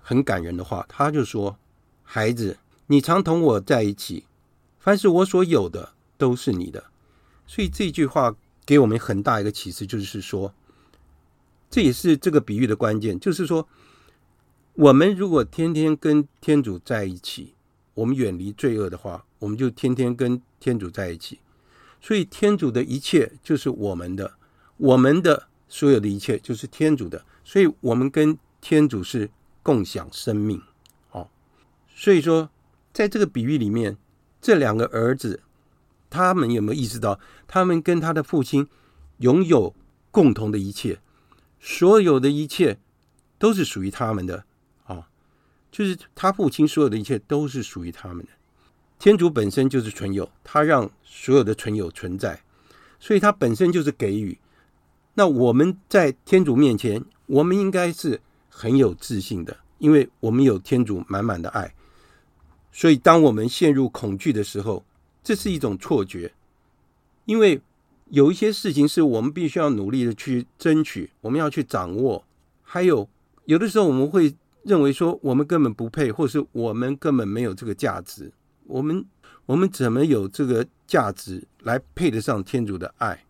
[0.02, 1.56] 很感人的话，他就说
[2.02, 4.26] ：“孩子，你常同我在一起，
[4.80, 6.86] 凡是我所有的都是你的。”
[7.48, 10.54] 所以这句话给我们很大一个启示，就是说，
[11.70, 13.68] 这也是这个比喻的关键，就是说。
[14.78, 17.54] 我们如果天天跟天主在一起，
[17.94, 21.40] 我们远离罪恶的话，我们就天天跟天主在一起。
[22.02, 24.34] 所以天主的一切就是我们的，
[24.76, 27.24] 我们的所有的一切就是天主的。
[27.46, 29.30] 所以我们跟天主是
[29.64, 30.62] 共享生命。
[31.12, 31.30] 哦，
[31.96, 32.50] 所以说，
[32.96, 33.98] 在这个比喻里面，
[34.40, 35.44] 这两个儿子，
[36.10, 38.66] 他们有没有意识到，他们跟他的父亲
[39.18, 39.76] 拥有
[40.12, 41.02] 共同的一切，
[41.60, 42.80] 所有的一切
[43.38, 44.46] 都是属于他们的
[44.86, 45.10] 啊。
[45.70, 48.32] 就是他父亲所有的一切都是属于他们的。
[48.98, 52.42] 天主本身就是存有，他让所有的存有存在，
[52.98, 54.38] 所以他本身就是给予。
[55.16, 61.75] 那我们在天主面前，我们应该是很有自信的，因为我们有天主满满的爱。
[62.76, 64.84] 所以当我们陷入恐惧的时候，
[65.24, 66.34] 这是一种错觉，
[67.24, 67.62] 因为
[68.10, 72.26] 有一些事情是我们必须要努力的去争取，我们要去掌握。
[72.62, 73.08] 还有
[73.46, 74.36] 有的时候我们会。
[74.68, 78.32] 认为说我们根本不配，或是我们根本没有这个价值，
[78.64, 79.06] 我们
[79.46, 83.24] 我们怎么有这个价值来配得上天主的爱？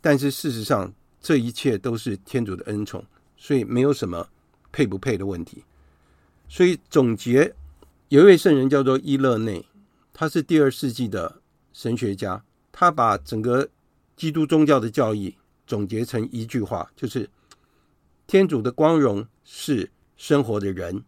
[0.00, 3.04] 但是事实上，这一切都是天主的恩宠，
[3.36, 4.28] 所以没有什么
[4.72, 5.62] 配不配的问题。
[6.48, 7.54] 所以总结，
[8.08, 9.66] 有一位圣人叫做伊勒内，
[10.12, 11.40] 他是第二世纪的
[11.72, 13.68] 神学家，他把整个
[14.16, 17.28] 基督宗教的教义总结成一句话，就是
[18.26, 19.90] 天主的光荣是。
[20.18, 21.04] 生活的人，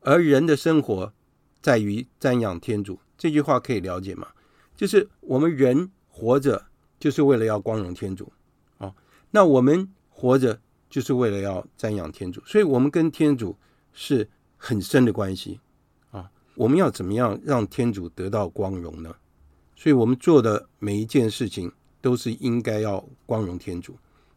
[0.00, 1.12] 而人的生活
[1.60, 2.98] 在于瞻仰天主。
[3.18, 4.28] 这句话可以了解吗？
[4.74, 6.64] 就是我们人活着
[6.98, 8.32] 就是为了要光荣天主
[8.78, 8.94] 啊。
[9.30, 13.54] 那我们活着就是为了要瞻仰天主，所以我们跟天主
[13.92, 15.60] 是很深的关系。
[16.56, 19.14] 我们要怎么样让天主得到光荣呢？
[19.76, 23.96] 所以我们做的每一件事情都是应该要光荣天主，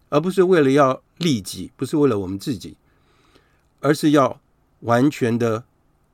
[0.10, 2.78] 而不是为了要利己，不是为了我们自己。
[3.82, 4.42] 而是要
[4.82, 5.64] 完全的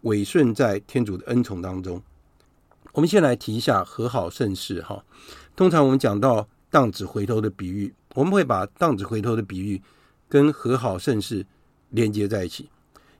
[0.01, 1.99] 委顺在天主的恩宠当中。
[2.91, 5.03] 我们先来提一下和好盛世哈。
[5.55, 9.81] 通常我们讲到荡子回头的比喻，我们会把荡子回头的比喻
[10.29, 11.43] 跟和好盛世
[11.89, 12.69] 连接在一起，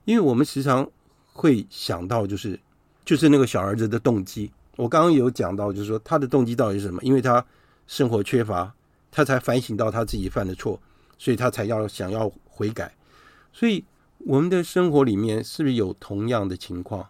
[0.04, 0.88] 因为我们时常
[1.32, 2.60] 会想到就是
[3.06, 4.50] 就是那个小儿子的动机。
[4.76, 7.02] 我刚刚有讲到，就是说他的动机到底是什么？
[7.02, 7.42] 因为他
[7.86, 8.74] 生活缺乏，
[9.10, 10.78] 他才反省到他自己犯的错，
[11.16, 12.94] 所以他才要想要悔改，
[13.54, 13.82] 所以。
[14.20, 17.06] 我们的生活里面是不是有同样的情况？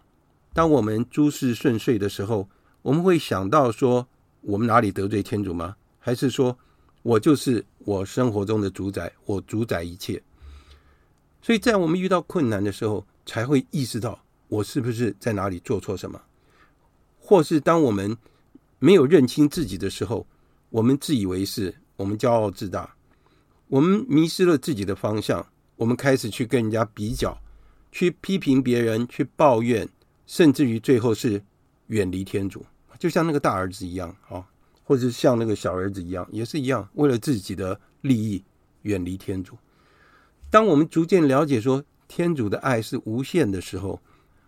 [0.53, 2.47] 当我们诸事顺遂的时候，
[2.83, 4.05] 我们会想到说
[4.41, 5.77] 我们哪里得罪天主吗？
[5.99, 6.55] 还是说
[7.01, 10.21] 我就是我生活中的主宰，我主宰一切？
[11.41, 16.21] 所以在我们遇到困难的时候，才会意识到我是不是在哪里做错什么？
[17.19, 18.17] 或是当我们
[18.79, 20.25] 没有认清自己的时候，
[20.69, 22.95] 我们自以为是，我们骄傲自大，
[23.67, 27.37] 我们迷失了自己的方向，我们开始去跟人家比较，
[27.91, 29.87] 去批评别人，去抱怨，
[30.25, 31.43] 甚至于最后是
[31.87, 32.65] 远离天主，
[32.97, 34.47] 就像那个大儿子一样啊，
[34.83, 38.41] 或者是像那个小儿子一样，也是一样，为了自己的利益
[38.83, 39.57] 远离天主。
[40.49, 43.99] 当我们逐渐了解说天主的爱是无限的时候，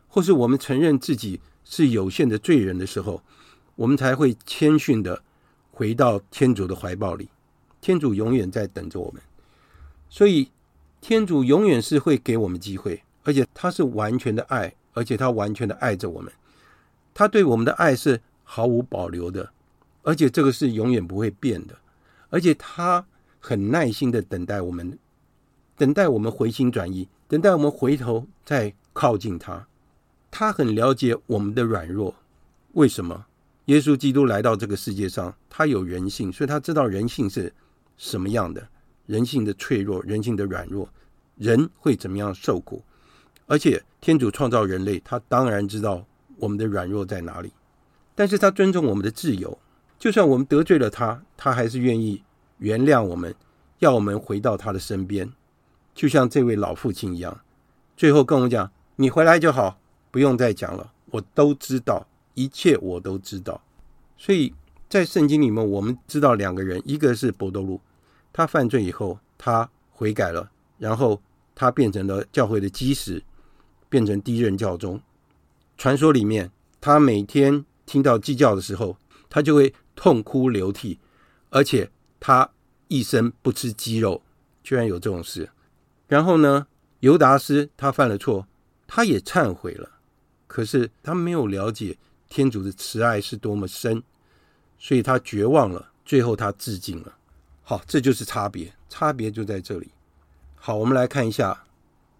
[0.09, 3.21] 或是我们承认自己是有限的罪人的时候，
[3.75, 5.21] 我们才会谦逊的
[5.71, 7.29] 回到天主的怀抱里。
[7.79, 9.21] 天主永远在等着我们，
[10.09, 10.51] 所以
[10.99, 16.29] 天主永远是会给我们机会，而且他是完全的爱，而且他完全的爱着我们。
[17.13, 19.49] 他对我们的爱是毫无保留的，
[20.03, 21.77] 而且这个是永远不会变的，
[22.29, 23.05] 而且他
[23.39, 24.99] 很耐心的等待我们，
[25.77, 29.65] 等待我们回心转意，等待我们回头再靠近他。
[30.31, 32.15] 他很了解我们的软弱，
[32.73, 33.25] 为什么？
[33.65, 37.53] 耶稣基督来到这个世界上，他有人性，所以他知道人性是
[37.97, 38.67] 什么样的，
[39.05, 40.89] 人性的脆弱，人性的软弱，
[41.35, 42.83] 人会怎么样受苦。
[43.45, 46.05] 而且天主创造人类，他当然知道
[46.37, 47.51] 我们的软弱在哪里，
[48.15, 49.59] 但是他尊重我们的自由，
[49.99, 52.23] 就算我们得罪了他，他还是愿意
[52.57, 53.35] 原谅我们，
[53.79, 55.31] 要我们回到他的身边，
[55.93, 57.41] 就像这位老父亲一样，
[57.95, 59.79] 最后跟我讲：“你回来就好。”
[60.11, 63.61] 不用再讲了，我都知道，一切我都知道。
[64.17, 64.53] 所以
[64.89, 67.79] 在圣经里面，我们知道两个人，一个是伯多禄，
[68.33, 71.21] 他犯罪以后，他悔改了，然后
[71.53, 73.23] 他变成了教会的基石，
[73.87, 74.99] 变成第一任教宗。
[75.77, 78.97] 传说里面，他每天听到鸡叫的时候，
[79.29, 80.99] 他就会痛哭流涕，
[81.49, 82.49] 而且他
[82.87, 84.21] 一生不吃鸡肉，
[84.63, 85.49] 居然有这种事。
[86.07, 86.67] 然后呢，
[87.01, 88.47] 犹达斯他犯了错，
[88.87, 89.91] 他也忏悔了。
[90.59, 91.95] 可是他没有了解
[92.27, 94.03] 天主的慈爱是多么深，
[94.77, 95.89] 所以他绝望了。
[96.03, 97.15] 最后他自尽了。
[97.63, 99.89] 好，这就是差别，差别就在这里。
[100.55, 101.63] 好，我们来看一下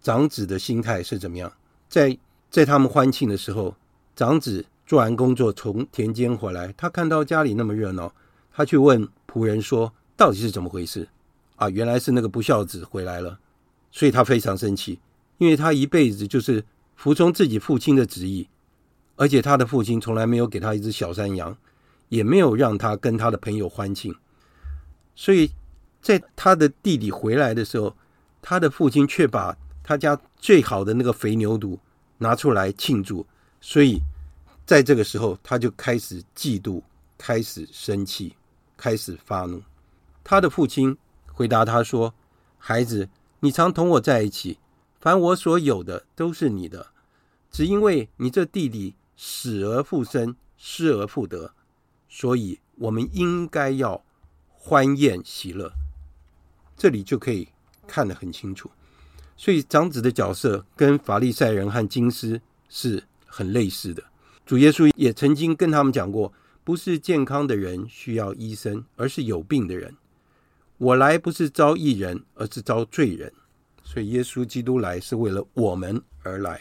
[0.00, 1.52] 长子的心态是怎么样。
[1.86, 2.16] 在
[2.50, 3.76] 在他们欢庆的时候，
[4.16, 8.10] 长子做完工作从田间回来，他看到家里那么热闹，
[8.50, 11.06] 他去问仆人说：“到底是怎么回事？”
[11.56, 13.38] 啊，原来是那个不孝子回来了，
[13.92, 14.98] 所以他非常生气，
[15.36, 16.64] 因为他一辈子就是。
[17.00, 18.46] 服从自己父亲的旨意，
[19.16, 21.56] 而且他的父亲从来没有给他一只小山羊，
[22.10, 24.14] 也没有让他跟他的朋友欢庆。
[25.16, 25.50] 所以，
[26.02, 27.96] 在他的弟弟回来的时候，
[28.42, 31.78] 他的父亲却把他家最好的那个肥牛犊
[32.18, 33.26] 拿出来庆祝。
[33.62, 33.98] 所以，
[34.66, 36.82] 在这个时候，他就开始嫉妒，
[37.16, 38.36] 开始生气，
[38.76, 39.62] 开始发怒。
[40.22, 40.94] 他的父亲
[41.32, 42.12] 回答他说
[42.60, 43.08] ：“孩子，
[43.40, 44.58] 你常同我在一起。”
[45.00, 46.88] 凡我所有的都是你的，
[47.50, 51.54] 只因为你这弟弟死而复生，失而复得，
[52.08, 54.04] 所以我们应该要
[54.52, 55.72] 欢宴喜乐。
[56.76, 57.48] 这里就可以
[57.86, 58.70] 看得很清楚。
[59.38, 64.04] 所以长子的角色跟法利赛人和金师是很类似的。
[64.44, 66.30] 主耶稣也曾经跟他们讲过：
[66.62, 69.96] 不是健康的人需要医生，而是有病的人。
[70.76, 73.32] 我来不是招义人，而是招罪人。
[73.92, 76.60] 所以，耶稣基督来是为了我们而来。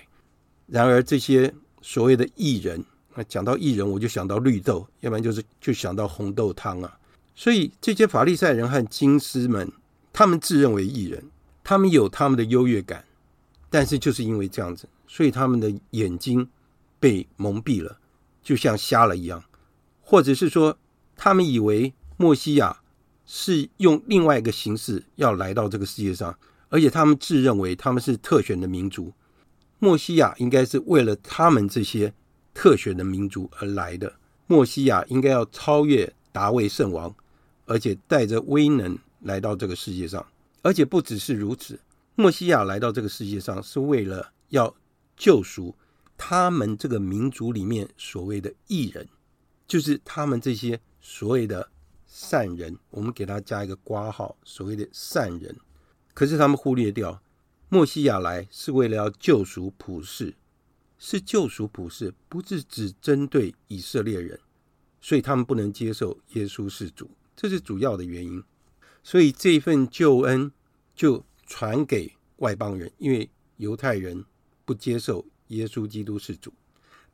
[0.66, 6.98] 然而，这些所谓的艺人，那讲到艺人，我就想到绿豆，要不然就是就想到红豆汤啊。
[7.36, 9.72] 所以，这些法利赛人和金师们，
[10.12, 11.24] 他们自认为艺人，
[11.64, 13.06] 他们有他们的优越感，
[13.70, 16.50] 但是就是因为这样子，所以他们的眼睛
[17.00, 17.96] 被蒙蔽了，
[18.42, 19.44] 就像瞎了一样，
[20.02, 20.76] 或者是说，
[21.16, 22.76] 他们以为默西亚
[23.28, 26.36] 是用另外一个形式要来到这个世界上。
[26.70, 29.12] 而且他们自认为他们是特选的民族，
[29.80, 32.14] 默西亚应该是为了他们这些
[32.54, 34.14] 特选的民族而来的。
[34.48, 37.14] 默西亚应该要超越达维圣王，
[37.66, 40.26] 而且带着威能来到这个世界上。
[40.62, 41.80] 而且不只是如此，
[42.16, 44.76] 默西亚来到这个世界上是为了要
[45.16, 45.74] 救赎
[46.18, 49.08] 他们这个民族里面所谓的异人，
[49.68, 51.70] 就是他们这些所谓的
[52.06, 52.78] 善人。
[52.90, 55.56] 我们给他加一个括号，所谓的善人。
[56.20, 57.22] 可是他们忽略掉，
[57.70, 60.36] 默西亚来是为了要救赎普世，
[60.98, 64.38] 是救赎普世，不是只针对以色列人，
[65.00, 68.44] 所以他们不能接受耶稣是主，这是主要的原因。
[69.02, 70.52] 所以这份救恩
[70.94, 74.26] 就传给外邦人，因为犹太人
[74.66, 76.52] 不接受耶稣基督是主。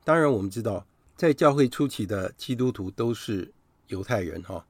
[0.03, 0.83] 当然，我们知道
[1.15, 3.53] 在教会初期的基督徒都是
[3.89, 4.65] 犹太人哈，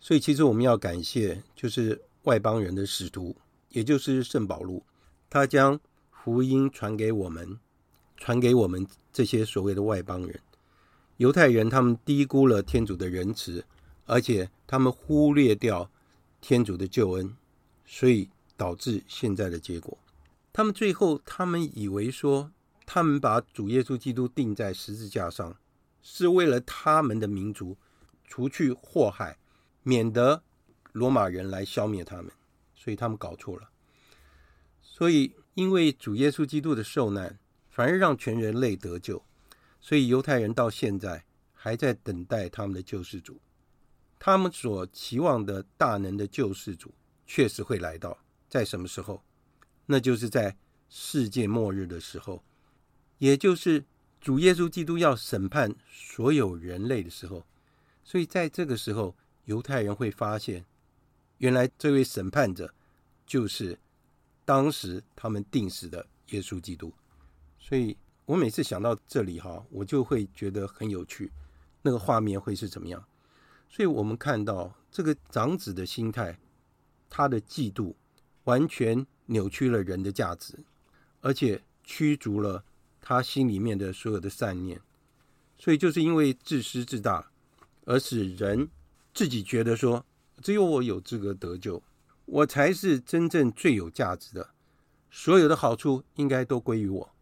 [0.00, 3.34] 所以其实我们要感谢就是外邦人的使徒。
[3.74, 4.84] 也就是圣保禄，
[5.28, 5.78] 他将
[6.10, 7.58] 福音传给我们，
[8.16, 10.40] 传给我们这些所谓的外邦人，
[11.16, 13.64] 犹太人他们低估了天主的仁慈，
[14.06, 15.90] 而且他们忽略掉
[16.40, 17.36] 天主的救恩，
[17.84, 19.98] 所以导致现在的结果。
[20.52, 22.52] 他们最后，他们以为说，
[22.86, 25.56] 他们把主耶稣基督钉在十字架上，
[26.00, 27.76] 是为了他们的民族
[28.24, 29.36] 除去祸害，
[29.82, 30.44] 免得
[30.92, 32.30] 罗马人来消灭他们，
[32.84, 33.70] 所以他们搞错了。
[34.82, 37.38] 所以，因为主耶稣基督的受难，
[37.70, 39.24] 反而让全人类得救。
[39.80, 41.24] 所以犹太人到现在
[41.54, 43.40] 还在等待他们的救世主，
[44.18, 46.92] 他们所期望的大能的救世主
[47.26, 48.18] 确实会来到，
[48.50, 49.22] 在什么时候？
[49.86, 50.54] 那就是在
[50.90, 52.44] 世界末日的时候，
[53.16, 53.82] 也就是
[54.20, 57.46] 主耶稣基督要审判所有人类的时候。
[58.02, 59.16] 所以在这个时候，
[59.46, 60.66] 犹太人会发现，
[61.38, 62.72] 原来这位审判者
[63.26, 63.78] 就是
[64.44, 66.92] 当时他们定死的耶稣基督。
[67.58, 67.96] 所以。
[68.26, 71.30] 我每次想到这里哈，我就会觉得很有趣，
[71.82, 73.04] 那个画面会是怎么样？
[73.68, 76.38] 所以我们看到这个长子的心态，
[77.10, 77.92] 他的嫉妒
[78.44, 80.58] 完全扭曲了人的价值，
[81.20, 82.64] 而且驱逐了
[82.98, 84.80] 他心里面的所有的善念。
[85.58, 87.30] 所以就是因为自私自大，
[87.84, 88.70] 而使人
[89.12, 90.02] 自己觉得说，
[90.42, 91.82] 只有我有资格得救，
[92.24, 94.50] 我才是真正最有价值的，
[95.10, 97.14] 所有的好处应该都归于我，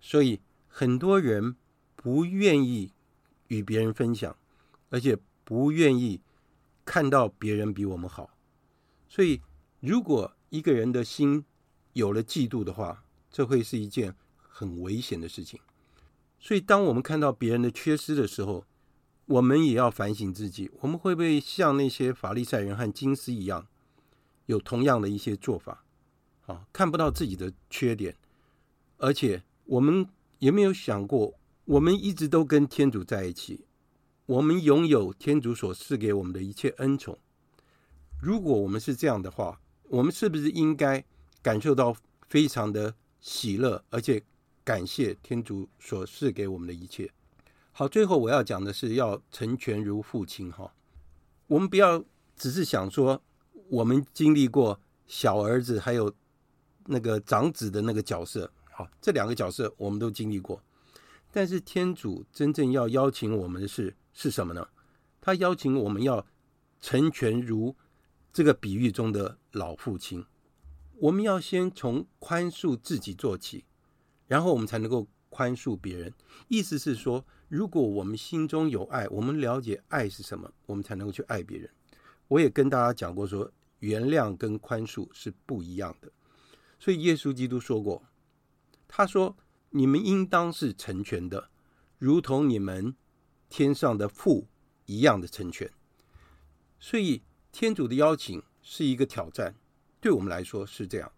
[0.00, 0.40] 所以。
[0.72, 1.56] 很多人
[1.96, 2.92] 不愿意
[3.48, 4.36] 与别人分享，
[4.88, 6.20] 而且不愿意
[6.84, 8.30] 看到别人比我们好。
[9.08, 9.42] 所以，
[9.80, 11.44] 如果一个人的心
[11.92, 15.58] 有了嫉妒的话，这会是一件很危险的事情。
[16.38, 18.64] 所以，当我们看到别人的缺失的时候，
[19.30, 23.66] 我们也要反省自己：我们会不会像那些法利赛人和金丝一样，
[24.46, 25.84] 有同样的一些做法？
[26.46, 28.16] 啊，看不到自己的缺点，
[28.98, 30.08] 而且我们。
[30.40, 33.66] 有没有想过，我们一直都跟天主在一起，
[34.24, 37.18] 我们拥有天主所赐给我们的一切恩宠。
[38.22, 39.60] 如果我们是这样的话，
[39.90, 41.04] 我们是不是应该
[41.42, 41.94] 感受到
[42.26, 44.22] 非常的喜乐，而且
[44.64, 47.12] 感谢天主所赐给我们的一切？
[47.72, 50.74] 好，最后我要讲的是要成全如父亲哈。
[51.46, 52.04] 我们不要
[52.36, 53.22] 只是想说，
[53.68, 56.14] 我们经历过小儿子还有
[56.86, 58.50] 那个长子的那个角色。
[58.70, 60.62] 好这两个角色我们都经历过，
[61.32, 64.66] 但是天主真正要邀请我们的是是什么呢？
[65.20, 66.26] 他邀请我们要
[66.80, 67.76] 成全如
[68.32, 70.24] 这个比喻中的老父亲。
[70.96, 73.64] 我们要先从宽恕自己做起，
[74.26, 76.12] 然后我们才能够宽恕别人。
[76.48, 81.70] 意思是说，如果我们心中有爱，我们了解爱是什么，我们才能够去爱别人。
[82.28, 86.12] 我也跟大家讲过说，原谅跟宽恕是不一样的。
[86.78, 88.02] 所以耶稣基督说过。
[88.92, 89.36] 他说
[89.70, 91.48] ：“你们应当是成全的，
[91.96, 92.96] 如同你们
[93.48, 94.48] 天上的父
[94.86, 95.70] 一样的成全。”
[96.80, 97.22] 所以，
[97.52, 99.54] 天主的邀请是一个挑战，
[100.00, 101.12] 对我们来说是这样。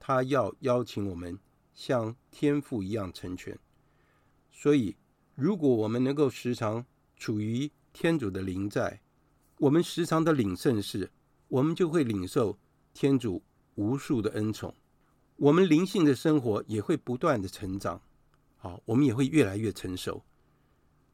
[0.00, 1.38] 他要邀请我们
[1.72, 3.58] 像天赋一样成全。
[4.50, 4.96] 所以，
[5.34, 6.84] 如果我们能够时常
[7.16, 9.00] 处于天主的临在，
[9.58, 11.10] 我们时常的领圣事，
[11.48, 12.58] 我们就会领受
[12.92, 13.42] 天主
[13.74, 14.74] 无数的恩宠。
[15.36, 18.00] 我们灵性的生活也会不断的成长，
[18.56, 20.22] 好，我们也会越来越成熟。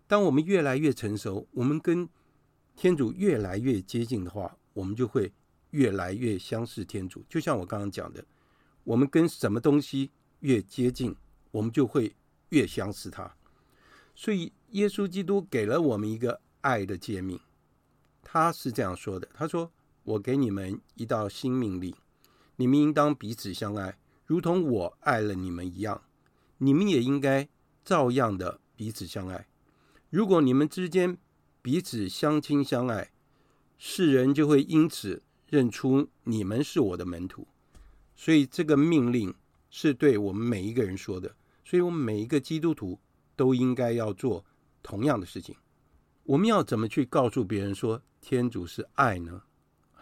[0.06, 2.08] 当我们越来越成熟，我们跟
[2.76, 5.32] 天主越来越接近的话，我们就会
[5.70, 7.24] 越来越相似天主。
[7.28, 8.24] 就像我刚刚讲的，
[8.84, 10.10] 我们跟什么东西
[10.40, 11.14] 越接近，
[11.50, 12.14] 我们就会
[12.50, 13.34] 越相似他。
[14.14, 17.40] 所以，耶稣基督给了我们一个爱的诫命，
[18.22, 19.70] 他是这样说的：“他说，
[20.04, 21.94] 我给你们一道新命令，
[22.56, 26.02] 你们应当彼此相爱。”如同我爱了你们一样，
[26.58, 27.48] 你们也应该
[27.82, 29.46] 照样的彼此相爱。
[30.10, 31.16] 如果你们之间
[31.62, 33.10] 彼此相亲相爱，
[33.78, 37.48] 世人就会因此认出你们是我的门徒。
[38.14, 39.34] 所以这个命令
[39.70, 41.34] 是对我们每一个人说的。
[41.64, 42.98] 所以我们每一个基督徒
[43.36, 44.44] 都应该要做
[44.82, 45.54] 同样的事情。
[46.24, 49.42] 我们要怎么去告诉别人说天主是爱呢？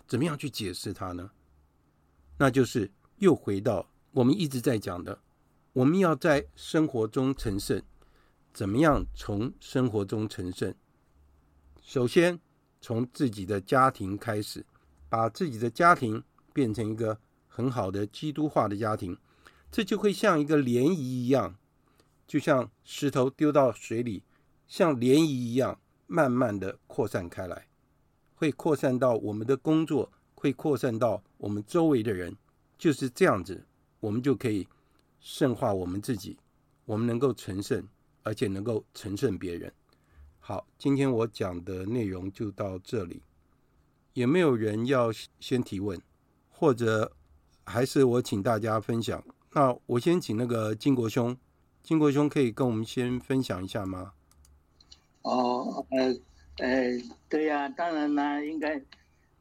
[0.06, 1.30] 怎么样去解释它呢？
[2.38, 3.88] 那就是又回到。
[4.12, 5.20] 我们一直在讲的，
[5.72, 7.82] 我们要在生活中成圣，
[8.54, 10.74] 怎么样从生活中成圣？
[11.82, 12.38] 首先
[12.80, 14.64] 从自己的家庭开始，
[15.08, 19.16] 把自己的家庭变成一个很好的基督化的家庭，
[19.76, 21.54] 这就会像一个涟漪一样，
[22.26, 24.22] 就像石头丢到水里，
[24.66, 27.66] 像涟漪一样，慢慢的扩散开来，
[28.36, 32.34] 会扩散到我们的工作，会扩散到我们周围的人，
[32.78, 33.66] 就是这样子。
[34.00, 34.66] 我们就可以
[35.20, 36.38] 圣化我们自己，
[36.86, 37.86] 我们能够成圣，
[38.22, 39.70] 而且能够成圣别人。
[40.38, 43.20] 好，今天我讲的内容就到这里。
[44.14, 46.00] 有没有人要先提问，
[46.48, 47.12] 或者
[47.64, 49.22] 还是我请大家分享？
[49.56, 51.34] 那我先请那个金国兄，
[51.82, 54.12] 金国兄可以跟我们先分享一下吗？
[55.22, 56.14] 哦，呃，
[56.58, 56.90] 呃，
[57.26, 58.78] 对呀、啊，当然啦，应该，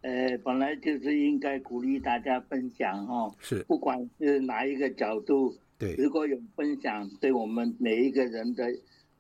[0.04, 3.36] 呃，本来就是应该鼓励大家分享哦。
[3.42, 8.74] 是，不管是哪一个角度，对，如果有分享，对我们每一个人的，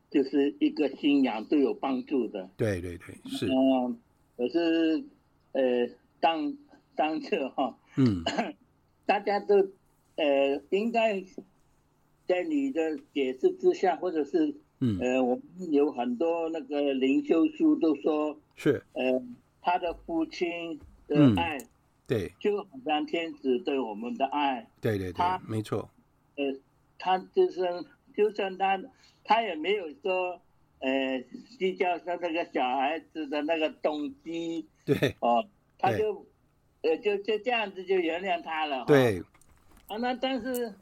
[0.09, 2.49] 就是一个信仰都有帮助的。
[2.55, 3.47] 对对对，是。
[3.47, 3.99] 嗯，
[4.37, 5.03] 可是，
[5.51, 5.89] 呃，
[6.21, 6.55] 当
[6.95, 8.23] 当这哈，嗯，
[9.05, 9.55] 大家都，
[10.15, 11.23] 呃，应该
[12.27, 14.55] 在你的解释之下，或者是。
[14.81, 19.23] 嗯，呃，我们有很多那个灵修书都说，是，呃，
[19.61, 21.67] 他的父亲的爱，嗯、
[22.05, 25.89] 对，就好像天子对我们的爱，对对对，他没错，
[26.35, 26.43] 呃，
[26.99, 27.61] 他就是，
[28.17, 28.77] 就算他，
[29.23, 30.41] 他也没有说，
[30.79, 31.23] 呃，
[31.57, 35.47] 计较上那个小孩子的那个动机，对，哦，
[35.79, 36.25] 他就，
[36.81, 39.23] 呃，就就这样子就原谅他了，对，
[39.87, 40.73] 啊，那但是，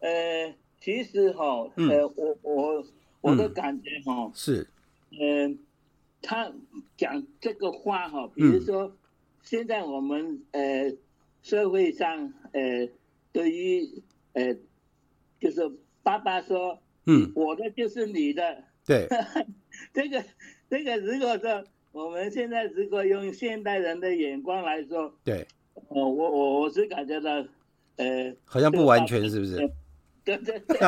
[0.00, 2.84] 呃，其实哈，呃，我、嗯、我。
[3.20, 4.68] 我我的感觉哈、嗯、是，
[5.10, 5.58] 嗯、呃，
[6.22, 6.52] 他
[6.96, 8.96] 讲这个话哈，比如说，
[9.42, 10.92] 现在我们呃
[11.42, 12.88] 社会上呃
[13.32, 14.02] 对于
[14.34, 14.54] 呃
[15.40, 15.68] 就是
[16.04, 19.08] 爸爸说，嗯，我的就是你的，对，
[19.92, 20.24] 这个
[20.70, 25.44] 这个如果说我们现在如果用现代人的眼光来说，对，
[25.74, 27.44] 哦、呃，我我我是感觉到，
[27.98, 29.56] 呃，好像不完全是不是？
[30.24, 30.78] 对对对。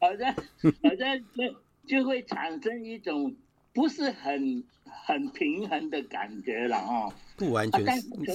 [0.00, 1.54] 好像好像就
[1.86, 3.34] 就会产生一种
[3.72, 7.14] 不是很很平衡的感觉了哈。
[7.36, 7.84] 不完全，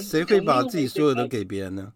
[0.02, 1.92] 谁会把自己所有的给别人呢？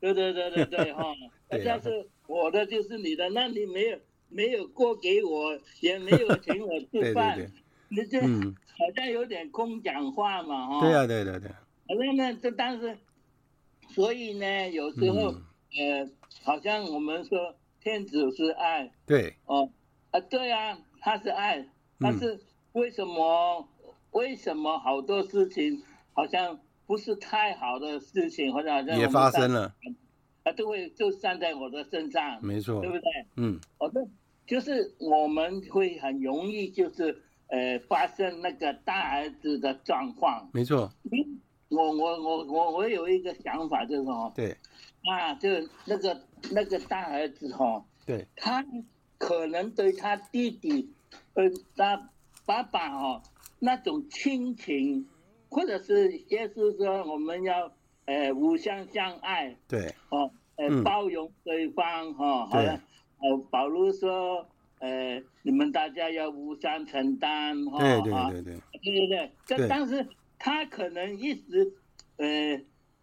[0.00, 1.02] 对对对对对哈。
[1.48, 3.98] 但是我的就是你的，那你没有
[4.28, 7.38] 没有过给我，也没有请我吃 饭，
[7.88, 10.80] 你这好像有点空讲话嘛哈。
[10.80, 11.50] 对啊对对对。
[11.88, 12.96] 好像呢，这但是，
[13.98, 16.08] 所以呢，有时候呃，
[16.44, 17.56] 好像我们说。
[17.80, 19.70] 天子是爱，对，哦，
[20.10, 21.64] 啊，对啊，他是爱，
[22.00, 22.38] 但是
[22.72, 25.80] 为什么、嗯、为什么好多事情
[26.12, 29.72] 好像不是太好的事情，或者好像也发生了，
[30.42, 33.04] 啊，都会就站在我的身上，没错，对不对？
[33.36, 34.02] 嗯，哦，对，
[34.44, 40.92] 就是我们会很容易就是呃发生那个大儿子的状况，没错。
[41.68, 44.56] 我我我我我有一个想法就是哦，对。
[45.08, 45.48] 啊，就
[45.86, 48.66] 那个那个大儿子哈，对，他
[49.16, 50.92] 可能对他弟弟，
[51.34, 51.44] 呃，
[51.76, 52.10] 他
[52.44, 53.22] 爸爸哦
[53.60, 55.08] 那种亲情，
[55.48, 57.72] 或者是也是说我们要
[58.06, 64.46] 呃互相相爱，对，哦，呃包容对方哈，好像呃保罗说
[64.80, 68.42] 呃你们大家要互相承担哈，对对对。
[68.42, 70.06] 对，对对对，这但是
[70.38, 71.74] 他可能一直
[72.16, 72.60] 呃。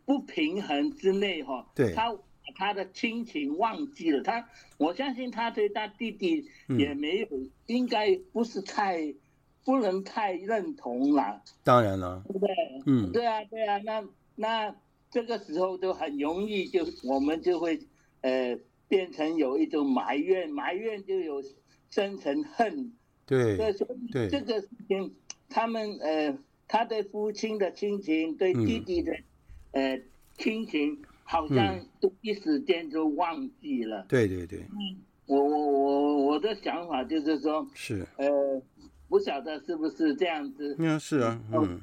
[0.08, 2.16] 不平衡之内，哈，对，他
[2.56, 9.16] 他的亲情忘记了，他，我相信他对他弟弟也没有，嗯、应该不是太，
[9.64, 11.42] 不能太认同了。
[11.64, 12.56] 当然了，对不对？
[12.86, 14.76] 嗯，对啊，对啊，那那
[15.10, 17.80] 这个时候就很容易就我们就会，
[18.22, 21.44] 呃，变成有一种埋怨，埋怨就有
[21.90, 22.94] 生成恨。
[23.26, 25.16] 对，所以对这个事情，
[25.50, 26.38] 他们呃，
[26.68, 29.12] 他对父亲的亲情，对弟弟的。
[29.14, 29.24] 嗯
[29.72, 30.02] 呃，
[30.38, 34.02] 亲情好像都一时间就忘记了。
[34.02, 34.60] 嗯、对对对。
[34.60, 38.62] 嗯，我我我我的想法就是说，是呃，
[39.10, 40.76] 不晓得是不是这样子。
[40.80, 41.82] 嗯，是啊，嗯。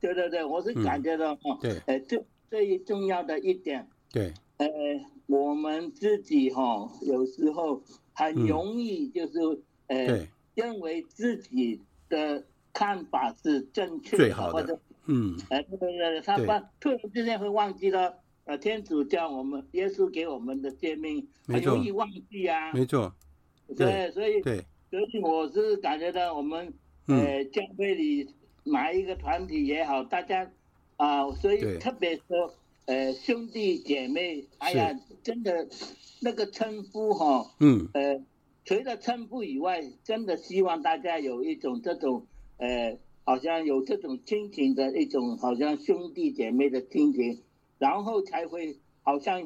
[0.00, 4.66] 对对对，我是感觉到哈，对，呃，最最重要的一点，对，呃，
[5.26, 7.82] 我们自己哈，有时候
[8.14, 9.40] 很容易就是、
[9.88, 12.44] 嗯、呃，认为自己的
[12.78, 14.32] 看法是正确。
[14.32, 18.14] 或者嗯，哎，对对对，他把突然之间会忘记了，
[18.44, 22.72] 呃，天主教我们耶稣给我们的诫命，很容易忘记啊。
[22.72, 23.12] 没错，
[23.76, 26.72] 对，所以对，所以我是感觉到我们，
[27.06, 28.28] 呃，教会里
[28.62, 30.48] 哪一个团体也好，大家
[30.98, 32.54] 啊，所以特别说，
[32.86, 35.66] 呃，兄弟姐妹，哎呀，真的
[36.20, 38.22] 那个称呼哈，嗯，呃，
[38.64, 42.26] 除了称呼以外，真的希望大家有一种这种，
[42.58, 42.98] 呃。
[43.28, 47.42] 好像有这种亲情的一种，好像兄弟姐妹的亲情，
[47.76, 49.38] 然后才会好像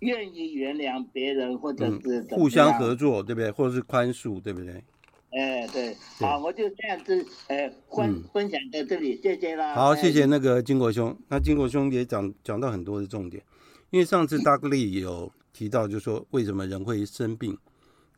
[0.00, 3.50] 愿意原谅别人，或者是、嗯、互相合作，对不对？
[3.50, 4.84] 或者是宽恕，对不对？
[5.30, 9.74] 哎，对，好，我就这样子，呃，分、嗯、分享在这里，谢谢啦。
[9.74, 11.16] 好，谢谢那个金国兄。
[11.28, 13.42] 那金国兄也讲讲到很多的重点，
[13.88, 17.56] 因为上次大格力有提到，就是说为什么人会生病，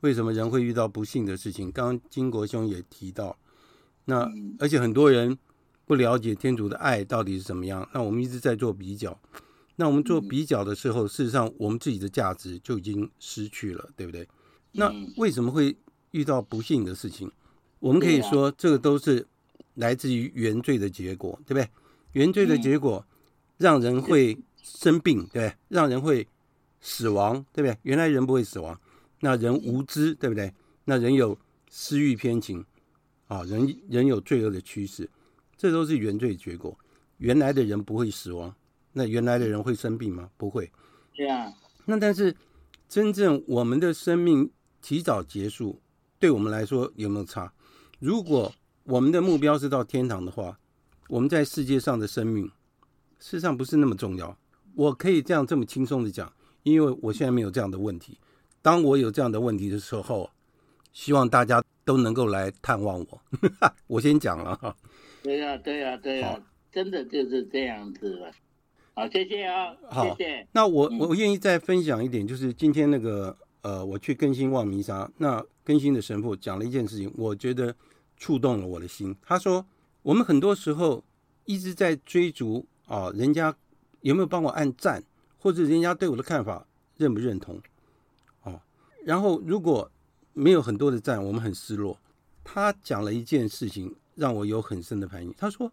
[0.00, 1.70] 为什么人会遇到不幸的事情。
[1.70, 3.36] 刚刚金国兄也提到。
[4.04, 4.28] 那
[4.58, 5.36] 而且很多人
[5.86, 7.88] 不了解天主的爱到底是怎么样。
[7.92, 9.18] 那我们一直在做比较。
[9.76, 14.28] 那我们做比较的时候，事实上我们自己的价值就已经失去了，对不对？
[14.72, 15.76] 那为什么会
[16.10, 17.30] 遇到不幸的事情？
[17.78, 19.26] 我们可以说，这个都是
[19.74, 21.68] 来自于原罪的结果，对不对？
[22.12, 23.04] 原罪的结果
[23.56, 25.54] 让人会生病，对不对？
[25.68, 26.28] 让人会
[26.80, 27.76] 死亡，对不对？
[27.82, 28.78] 原来人不会死亡，
[29.20, 30.52] 那人无知，对不对？
[30.84, 31.36] 那人有
[31.70, 32.64] 私欲偏情，
[33.32, 35.08] 啊，人人有罪恶的趋势，
[35.56, 36.78] 这都是原罪结果。
[37.16, 38.54] 原来的人不会死亡，
[38.92, 40.28] 那原来的人会生病吗？
[40.36, 40.70] 不会。
[41.14, 41.50] 对啊。
[41.86, 42.36] 那但是
[42.88, 44.50] 真正我们的生命
[44.82, 45.80] 提早结束，
[46.18, 47.50] 对我们来说有没有差？
[47.98, 48.52] 如果
[48.84, 50.58] 我们的目标是到天堂的话，
[51.08, 52.44] 我们在世界上的生命，
[53.18, 54.36] 事实上不是那么重要。
[54.74, 56.30] 我可以这样这么轻松的讲，
[56.64, 58.18] 因为我现在没有这样的问题。
[58.60, 60.30] 当我有这样的问题的时候，
[60.92, 63.20] 希望大家都能够来探望我。
[63.88, 64.76] 我先讲了哈。
[65.22, 66.40] 对呀，对呀，对呀，
[66.70, 68.30] 真的就是这样子了。
[68.94, 70.46] 好，谢谢啊，好谢谢。
[70.52, 77.74] 那我我愿意再分享一点，就是今天那个呃，我去更新望弥撒，那更新的神父讲了一件事情，我觉得。
[78.18, 79.16] 触动了我的心。
[79.20, 79.66] 他说
[80.02, 81.02] ：“我们很多时候
[81.44, 83.52] 一直在追逐啊，人家
[84.02, 85.02] 有没有帮我按赞，
[85.38, 86.64] 或者人家对我的看法
[86.96, 87.60] 认不认同？
[88.44, 88.60] 哦，
[89.04, 89.90] 然后如果
[90.32, 91.98] 没有很多的赞，我们很失落。”
[92.44, 95.32] 他讲了一件事情，让我有很深的反应。
[95.36, 95.72] 他说：“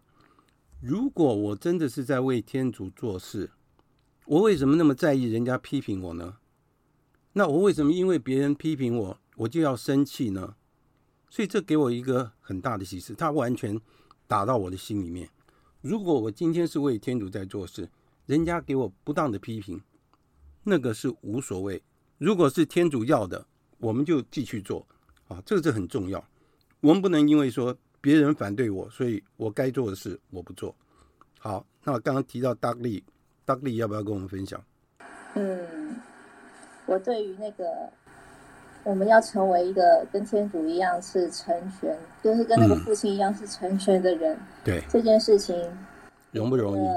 [0.80, 3.50] 如果我真的是在为天主做事，
[4.26, 6.36] 我为什么那么在意人家批评我呢？
[7.32, 10.54] 那我为什么因为别人批评我，我就要生气呢？”
[11.28, 13.80] 所以这给我一个很大的启示，他完全
[14.26, 15.30] 打到我的心里面。
[15.80, 17.88] 如果我今天是为天主在做事，
[18.26, 19.80] 人家给我不当的批评，
[20.64, 21.82] 那个是无所谓。
[22.18, 23.46] 如果是天主要的，
[23.80, 24.86] 我们就继续做
[25.28, 26.24] 啊，这个是很重要。
[26.80, 30.74] 我们不能因为说别人反对我，所以我该做的事我不做。
[31.38, 34.62] 好，那我刚刚提到 Dudley，Dudley 要不要跟我们分享？
[35.34, 35.96] 嗯，
[36.86, 37.64] 我对于那个。
[38.82, 44.34] 我们要成为一个跟天主一样是成全，就是跟那个父亲一样是成全的人。
[44.34, 45.54] 嗯、对这件事情，
[46.30, 46.88] 容不容易？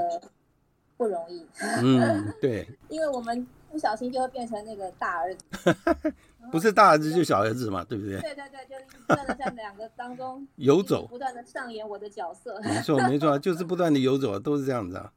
[0.96, 1.46] 不容易。
[1.60, 2.66] 嗯，对。
[2.88, 5.44] 因为我们不小心就会变成那个大儿子。
[6.50, 8.20] 不是大儿子就小儿子嘛，对不对？
[8.20, 12.60] 对对对，就是不断的在两个当中 游走，不断的上演我的角色。
[12.62, 15.12] 没错没错， 就是不断的游走，都是这样子啊。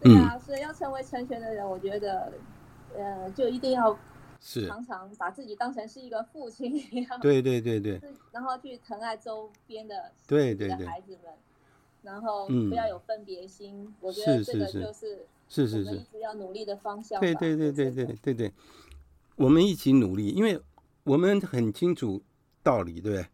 [0.00, 2.32] 对啊，所以要成为成全的人，我觉得，
[2.96, 3.98] 呃，就一定要。
[4.40, 8.00] 是常常把自己当成是一个父亲一样，对对对对，
[8.30, 11.32] 然后去疼爱周边的对对的孩子们，
[12.02, 13.92] 然后不要有分别心。
[14.00, 17.20] 我觉得这个就是是是是一直要努力的方向。
[17.20, 18.52] 对对对对对对对，
[19.38, 20.60] 我们一起努力，因为
[21.04, 22.22] 我们很清楚
[22.62, 23.26] 道理，对不对？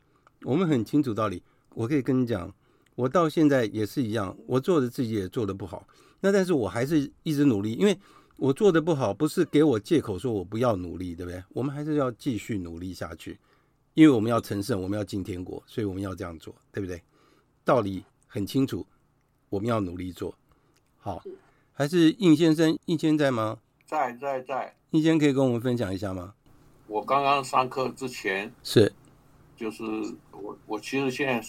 [0.43, 1.43] 我们很清楚道理。
[1.71, 2.55] 我可以跟你讲，
[2.95, 5.89] 我到现在也是一样，我做的自己也做的不好，
[6.21, 7.99] 那但是我还是一直努力，因为。
[8.37, 11.41] 我做的不好，不是给我借口说我不要努力，对不对？
[11.51, 13.39] 我们还是要继续努力下去，
[13.95, 17.01] 因为我们要成圣，我们要进天国，所以我们要这样做，对不对？
[17.65, 18.85] 道理很清楚，
[19.49, 20.37] 我们要努力做。
[20.99, 21.23] 好，
[21.73, 23.61] 还是应先生，应先生在吗？
[23.95, 24.75] 在在在。
[24.91, 26.35] 你先可以跟我们分享一下吗？
[26.87, 28.93] 我刚刚上课之前是，
[29.57, 29.83] 就是
[30.33, 31.41] 我我其实现在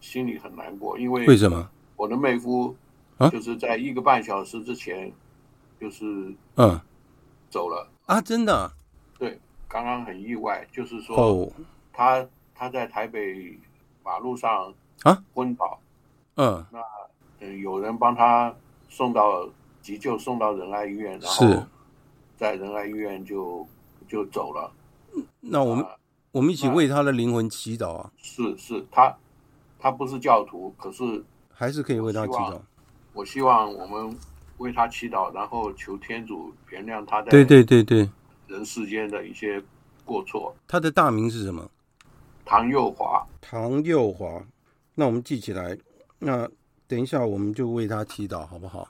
[0.00, 1.68] 心里很难过，因为为什么？
[1.96, 2.74] 我的妹夫
[3.18, 5.12] 啊，就是在一个半小时之前。
[5.80, 6.04] 就是
[6.56, 6.78] 嗯，
[7.48, 7.88] 走了。
[8.04, 8.70] 啊，真的，
[9.18, 11.50] 对，刚刚很意外，就是说，哦。
[11.90, 12.22] 他
[12.54, 13.58] 他在台北
[14.04, 14.74] 马路上
[15.04, 15.24] 啊？
[15.32, 15.80] 昏倒，
[16.36, 16.78] 嗯，那
[17.40, 18.54] 嗯有人帮他
[18.90, 19.48] 送到
[19.80, 21.46] 急救，送到仁爱医院，然后
[22.40, 23.68] 在仁爱医院就
[24.08, 24.72] 就走了。
[25.40, 25.84] 那我们
[26.32, 28.10] 我们一起为他的灵魂祈祷啊！
[28.16, 29.14] 是是，他
[29.78, 31.22] 他不是教徒，可是
[31.52, 32.58] 还是可以为他祈祷。
[33.12, 34.16] 我希望我们。
[34.60, 38.06] 为他祈祷，然后求天主原谅他的对对对对
[38.46, 39.58] 人世间的一些
[40.04, 40.54] 过错。
[40.68, 41.66] 他的大名是什么？
[42.44, 43.26] 唐幼华。
[43.40, 44.44] 唐幼华，
[44.94, 45.78] 那我们记起来。
[46.18, 46.46] 那
[46.86, 48.86] 等一下我们就为他祈祷，好不好？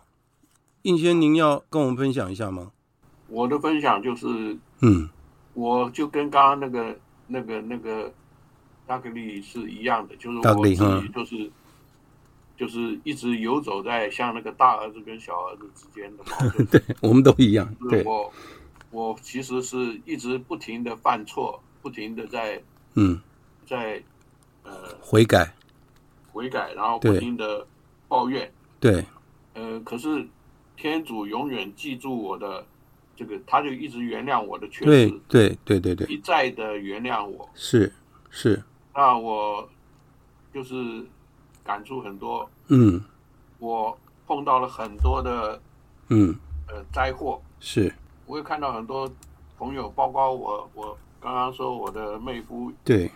[0.82, 2.72] 应先，您要跟我们分享一下吗？
[3.30, 4.26] 我的分享就是，
[4.82, 5.08] 嗯，
[5.54, 8.12] 我就跟刚刚那个、那个、那个
[8.86, 11.50] 大克力是一样的，就是我自己就是。
[12.56, 16.62] 就是一直游走在像那个大儿子跟小儿子之间的矛盾。
[16.68, 17.74] 对，我们都一样。
[17.88, 18.30] 对，我
[18.90, 22.62] 我其实是一直不停的犯错，不停的在
[22.96, 23.18] 嗯，
[23.66, 24.02] 在
[24.62, 25.50] 呃悔改，
[26.32, 27.66] 悔改，然后不停的
[28.08, 28.52] 抱怨。
[28.78, 29.06] 对，
[29.54, 30.28] 呃，可是
[30.76, 32.62] 天主永远记住我的
[33.20, 34.86] 这个，他就一直原谅我的缺失。
[34.86, 37.48] 对对对对对，一再的原谅我。
[37.54, 37.92] 是
[38.30, 38.62] 是。
[38.94, 39.68] 那我
[40.52, 41.06] 就是。
[41.62, 42.50] 感触很多。
[42.68, 43.00] 嗯，
[43.58, 43.96] 我
[44.26, 45.60] 碰到了很多的，
[46.08, 46.34] 嗯，
[46.66, 47.40] 呃，灾祸。
[47.60, 47.94] 是，
[48.26, 49.08] 我也看到很多
[49.56, 53.08] 朋友，包括我，我刚刚说我的妹夫，对，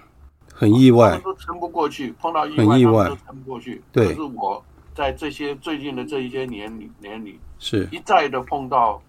[0.52, 3.82] 很意外，他们都撑不过去，碰到意外，都撑不过去。
[3.90, 4.62] 对，可是我
[4.94, 9.02] 在这些最近的这一些年里年里，是一再的碰到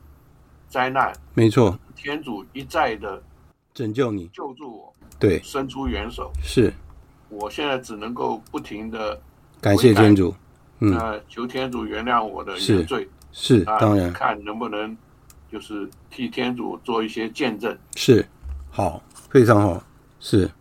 [0.76, 3.24] 灾难，没错，天主一再的
[3.74, 6.74] 拯救你，救助我，对，伸出援手，是。
[7.30, 9.18] 我现在只能够不停的
[9.62, 10.36] 感谢天主，
[10.80, 14.98] 嗯，呃，求天主原谅我的原罪，是，是当然，看能不能
[15.50, 18.28] 就是替天主做一些见证，是，
[18.70, 19.82] 好，非常好，
[20.20, 20.52] 是，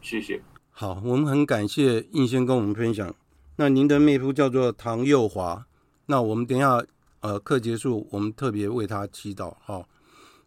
[0.00, 3.12] 谢谢，好，我们很感谢应先跟我们分享。
[3.56, 5.66] 那您的妹夫叫做唐幼华，
[6.06, 6.80] 那我们等一下
[7.24, 9.88] 呃课结束，我们特别为他祈祷，好，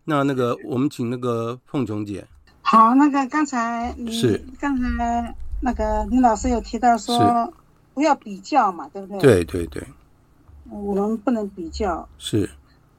[0.05, 2.23] 那那个我们请那个凤琼姐，
[2.61, 5.35] 好，那个刚才你是刚才。
[5.59, 7.51] 那个林老师有提到说，
[7.95, 9.43] 不要比较嘛，对不对？
[9.43, 9.87] 对对对，
[10.69, 12.07] 我们不能比较。
[12.19, 12.47] 是。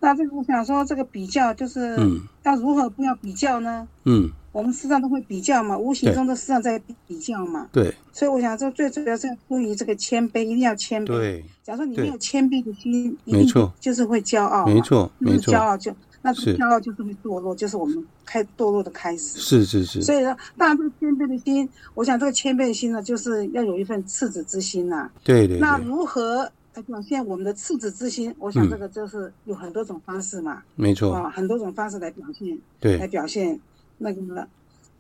[0.01, 3.87] 那这个我想说，这个比较就是，嗯，要如何不要比较呢？
[4.07, 7.69] 嗯，我们实际上都会比较嘛，无形中都实际上在比较嘛。
[7.71, 7.95] 对。
[8.13, 11.07] 所以我想说，最主要是出于这个谦卑，一定要谦卑。
[11.07, 11.45] 对。
[11.63, 14.67] 假如说你没有谦卑的心，没错，就是会骄傲。
[14.67, 15.55] 没错，没错。
[15.55, 15.95] 骄傲就。
[16.23, 19.39] 那骄傲就是会堕落，就是我们开堕落的开始。
[19.39, 20.03] 是是是。
[20.03, 25.13] 所以说，当然这个谦卑的心，我想这个谦卑的心呢，就是要有一份赤子之心呐、啊。
[25.23, 25.61] 对，对对。
[25.61, 28.35] 那如何来表现我们的赤子之心？
[28.41, 30.55] 我想这个就是有很多种方式嘛。
[30.55, 31.15] 嗯、没错。
[31.15, 32.59] 啊，很多种方式来表现。
[32.81, 32.99] 对。
[32.99, 33.59] 来表现
[33.99, 34.49] 那个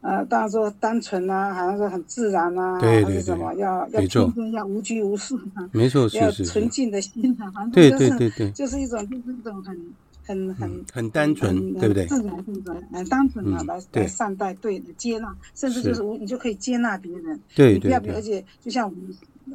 [0.00, 5.68] 呃，当然说单纯啊，好像是很自然啊，对对对，还是什么要要天真，要无拘无束啊。
[5.72, 9.76] 没错，要纯净的心啊，反正就是对对对对，就是一种就是一种很。
[10.28, 12.04] 很很、嗯、很单纯，对不对？
[12.04, 17.40] 自然这种很单纯的来、嗯、来善待，对的接纳，甚至就是你就可以接纳别人。
[17.54, 18.94] 对，你不要，而且就像我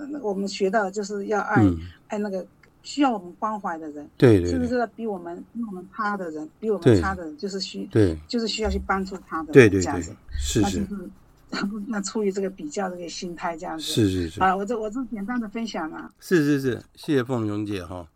[0.02, 1.78] 们我们学到的，就是要爱、嗯、
[2.08, 2.44] 爱那个
[2.84, 4.08] 需要我们关怀的人。
[4.16, 4.52] 对对。
[4.52, 9.52] 是不是比我们比我们差的人，比我们差的人，就是需对，就是需要去帮助他的。
[9.52, 10.02] 对对对，
[10.38, 10.62] 是是。
[10.62, 11.10] 那就是
[11.88, 13.84] 那出于这个比较这个心态这样子。
[13.84, 14.40] 是是是。
[14.40, 16.14] 啊，我这我这简单的分享了。
[16.20, 18.08] 是是是，谢谢凤琼姐哈，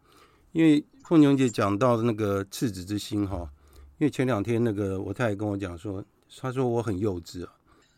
[0.51, 0.86] 因为。
[1.07, 3.49] 凤琼姐讲到的那个赤子之心哈，
[3.97, 6.03] 因为前两天那个我太太跟我讲说，
[6.38, 7.53] 她说我很幼稚啊，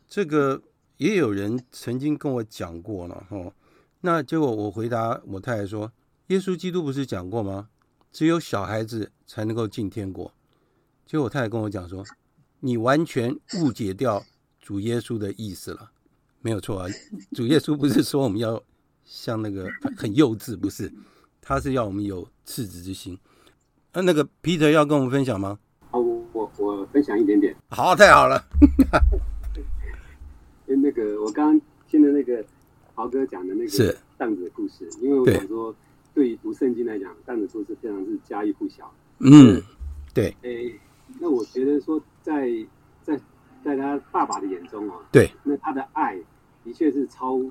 [0.07, 0.61] 这个
[0.97, 3.51] 也有人曾经跟我讲过了哈。
[4.01, 5.91] 那结果我回答我太太说，
[6.30, 7.69] 耶稣基督不是讲过吗？
[8.11, 10.32] 只有小孩子才能够进天国。
[11.05, 12.03] 结果我太太跟我讲说，
[12.59, 14.23] 你完全误解掉
[14.59, 15.89] 主耶稣的意思了，
[16.41, 16.88] 没有错啊，
[17.32, 18.61] 主耶稣不是说我们要
[19.03, 19.67] 像那个
[19.97, 20.93] 很幼稚，不是。
[21.41, 23.17] 他是要我们有赤子之心，
[23.93, 25.57] 那那个 Peter 要跟我们分享吗？
[25.89, 27.55] 好，我我我分享一点点。
[27.69, 28.45] 好，太好了。
[30.67, 32.45] 那个我刚刚听的那个
[32.93, 35.75] 豪哥讲的那个浪子的故事，因为我想说，
[36.20, 38.93] 对于读圣经来讲，浪子故事非常是家喻户晓。
[39.20, 39.63] 嗯，
[40.13, 40.36] 对。
[40.41, 40.78] 诶，
[41.17, 42.49] 那我觉得说在，
[43.01, 43.22] 在在
[43.63, 46.20] 在他爸爸的眼中啊，对，那他的爱
[46.61, 47.41] 的确是超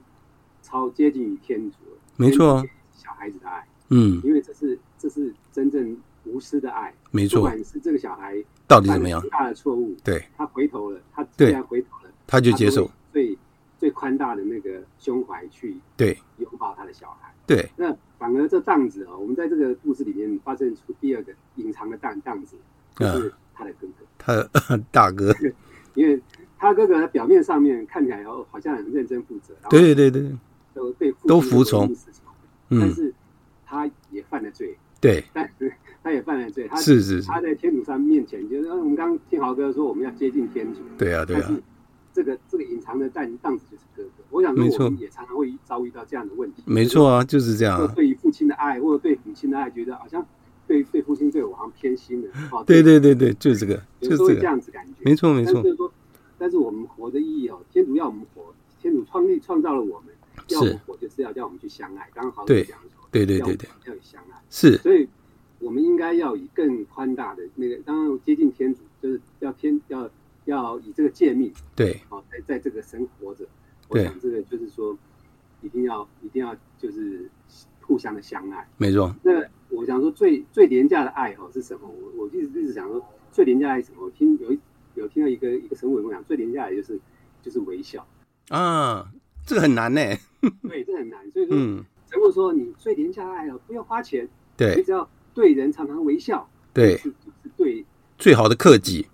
[0.60, 1.78] 超接近于天主，
[2.16, 2.62] 没错，
[2.92, 3.66] 小孩子的爱。
[3.88, 7.40] 嗯，因为这是这是真正无私的爱，没错。
[7.40, 13.34] 不管是这个小孩到底怎么样，最大的错误，对，他回头了，他既然回头了，他就接受最
[13.78, 16.18] 最宽大的那个胸怀去对。
[16.38, 17.68] 拥抱他的小孩，对。
[17.76, 22.56] 那反而这荡子啊，我们在这个故事里面发现出第二个隐藏的荡荡子，
[22.96, 24.34] 就是他的哥哥，他
[24.76, 25.34] 的 大哥，
[25.94, 26.20] 因为
[26.58, 30.30] 他哥哥表面上面看起来哦好像很认真负责，对对对，
[30.74, 31.90] 都对都服从，
[32.68, 32.80] 嗯。
[32.80, 33.14] 但是。
[33.70, 35.70] 他也犯了罪，对，但是
[36.02, 36.66] 他也犯了罪。
[36.72, 40.80] 他是是，他在天主上面前，就是我们刚刚听豪哥说，我们要接近天主。
[40.96, 41.52] 对啊，对啊。
[42.12, 44.24] 这个这个隐藏的荡荡子就是哥哥。
[44.30, 46.62] 我想说，我们也常常会遭遇到这样的问题。
[46.66, 47.86] 没错啊，就是这样。
[47.94, 50.24] 对于父亲的爱，或者对母亲的爱，觉得好像
[50.66, 52.28] 对对父亲对我好像偏心了。
[52.66, 54.94] 对对对对，就是这个，就是这样子感觉。
[55.04, 55.54] 没错没错。
[55.54, 55.92] 但是说，
[56.38, 60.14] 但是我们活的意义哦，天主要我们活，天主创立创造了我们，
[60.48, 62.08] 要我们活就是要叫我们去相爱。
[62.14, 62.98] 刚刚豪哥讲说。
[63.10, 65.08] 对对对对，要有相爱是，所以
[65.60, 70.10] 我们应该要以更宽大的那个，当然接近天主，就是要天要
[70.50, 73.46] 要以这个诫命，对，好在在这个生活着。
[73.88, 74.96] 我想这个就是说，
[75.62, 77.30] 一定要一定要就是
[77.80, 79.14] 互相的相爱，没错。
[79.22, 79.32] 那
[79.68, 81.88] 我想说最最廉价的爱哈是什么？
[81.88, 84.04] 我我一直一直想说最廉价的爱是什么？
[84.04, 84.56] 我听有
[84.94, 87.00] 有听到一个一个神父跟我讲，最廉价的就是
[87.42, 88.06] 就是微笑
[88.48, 89.10] 啊，
[89.46, 90.00] 这个很难呢。
[90.68, 91.56] 对，这很难，所以说。
[91.56, 94.26] 嗯如果说你最廉价的爱哦，不要花钱，
[94.56, 97.84] 对，你只要对人常常微笑，对，是是对
[98.16, 99.06] 最好的克己，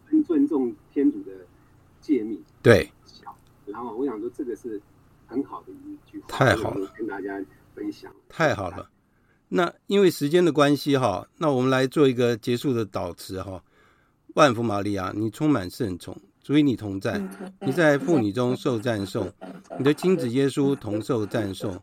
[2.05, 2.93] 诫命，对。
[3.65, 4.79] 然后我想说，这个是
[5.27, 7.43] 很好的一句话，太好了，跟大家
[7.75, 8.13] 分享。
[8.29, 8.91] 太好了，
[9.49, 13.63] 那因为时间的关系哈，那我们来做一个结束的导词哈。
[14.35, 17.19] 万福玛利亚，你充满圣宠，主与你同在，
[17.61, 19.33] 你在妇女中受赞颂，
[19.79, 21.81] 你的亲子耶稣同受赞颂。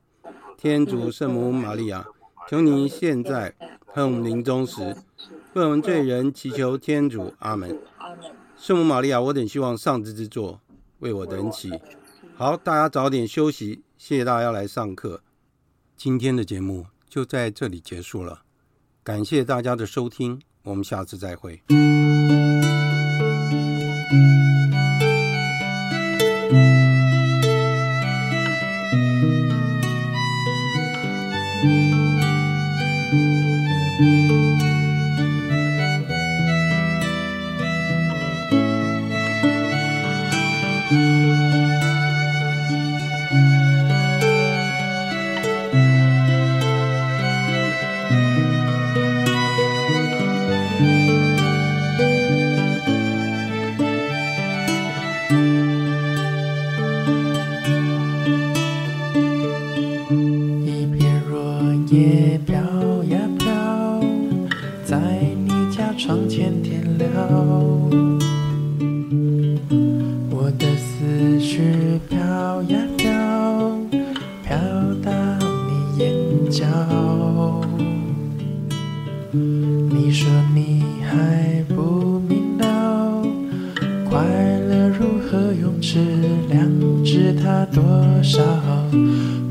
[0.56, 2.06] 天主圣母玛利亚，
[2.48, 3.52] 求你现在
[3.88, 4.96] 和我们临终时，
[5.54, 7.34] 为我们罪人祈求天主。
[7.40, 7.76] 阿门。
[8.62, 10.62] 圣母玛利亚，我等希望上帝之作
[11.00, 11.72] 为我等起。
[12.36, 13.82] 好，大家早点休息。
[13.98, 15.24] 谢谢大家来上课。
[15.98, 18.44] 今天的节目就在这里结束了，
[19.02, 21.60] 感谢大家的收听，我们下次再会。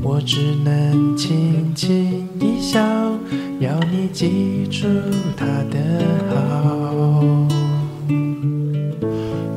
[0.01, 2.79] 我只能轻轻一笑
[3.59, 4.87] 要你记住
[5.35, 5.79] 他的
[6.29, 7.23] 好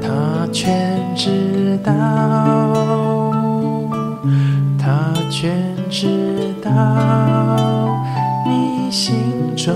[0.00, 1.92] 他全知道
[4.78, 6.70] 他全知道
[8.46, 9.14] 你心
[9.56, 9.74] 中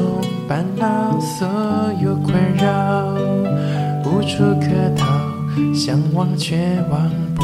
[0.48, 1.46] 烦恼所
[2.02, 3.14] 有困扰
[4.04, 5.06] 无处可逃
[5.74, 6.56] 想忘却
[6.90, 7.42] 忘不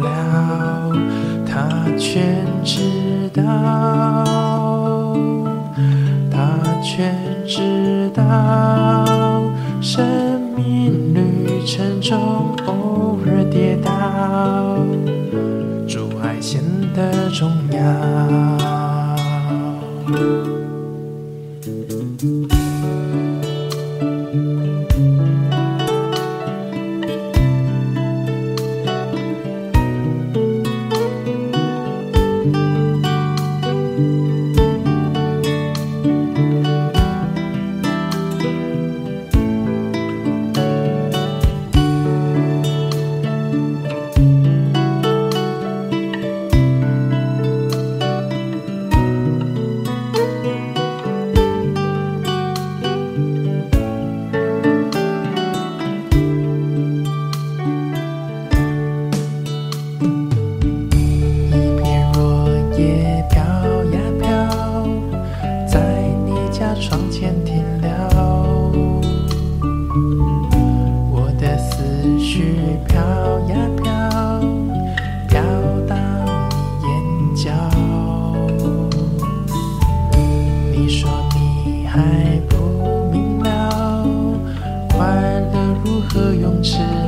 [0.00, 1.23] 了。
[1.54, 3.42] 他全知道
[6.28, 7.14] 他全
[7.46, 9.40] 知道
[9.80, 10.04] 生
[10.56, 14.84] 命旅程中偶尔跌倒
[15.86, 16.60] 阻碍显
[16.92, 18.53] 得重要。
[86.64, 87.03] 是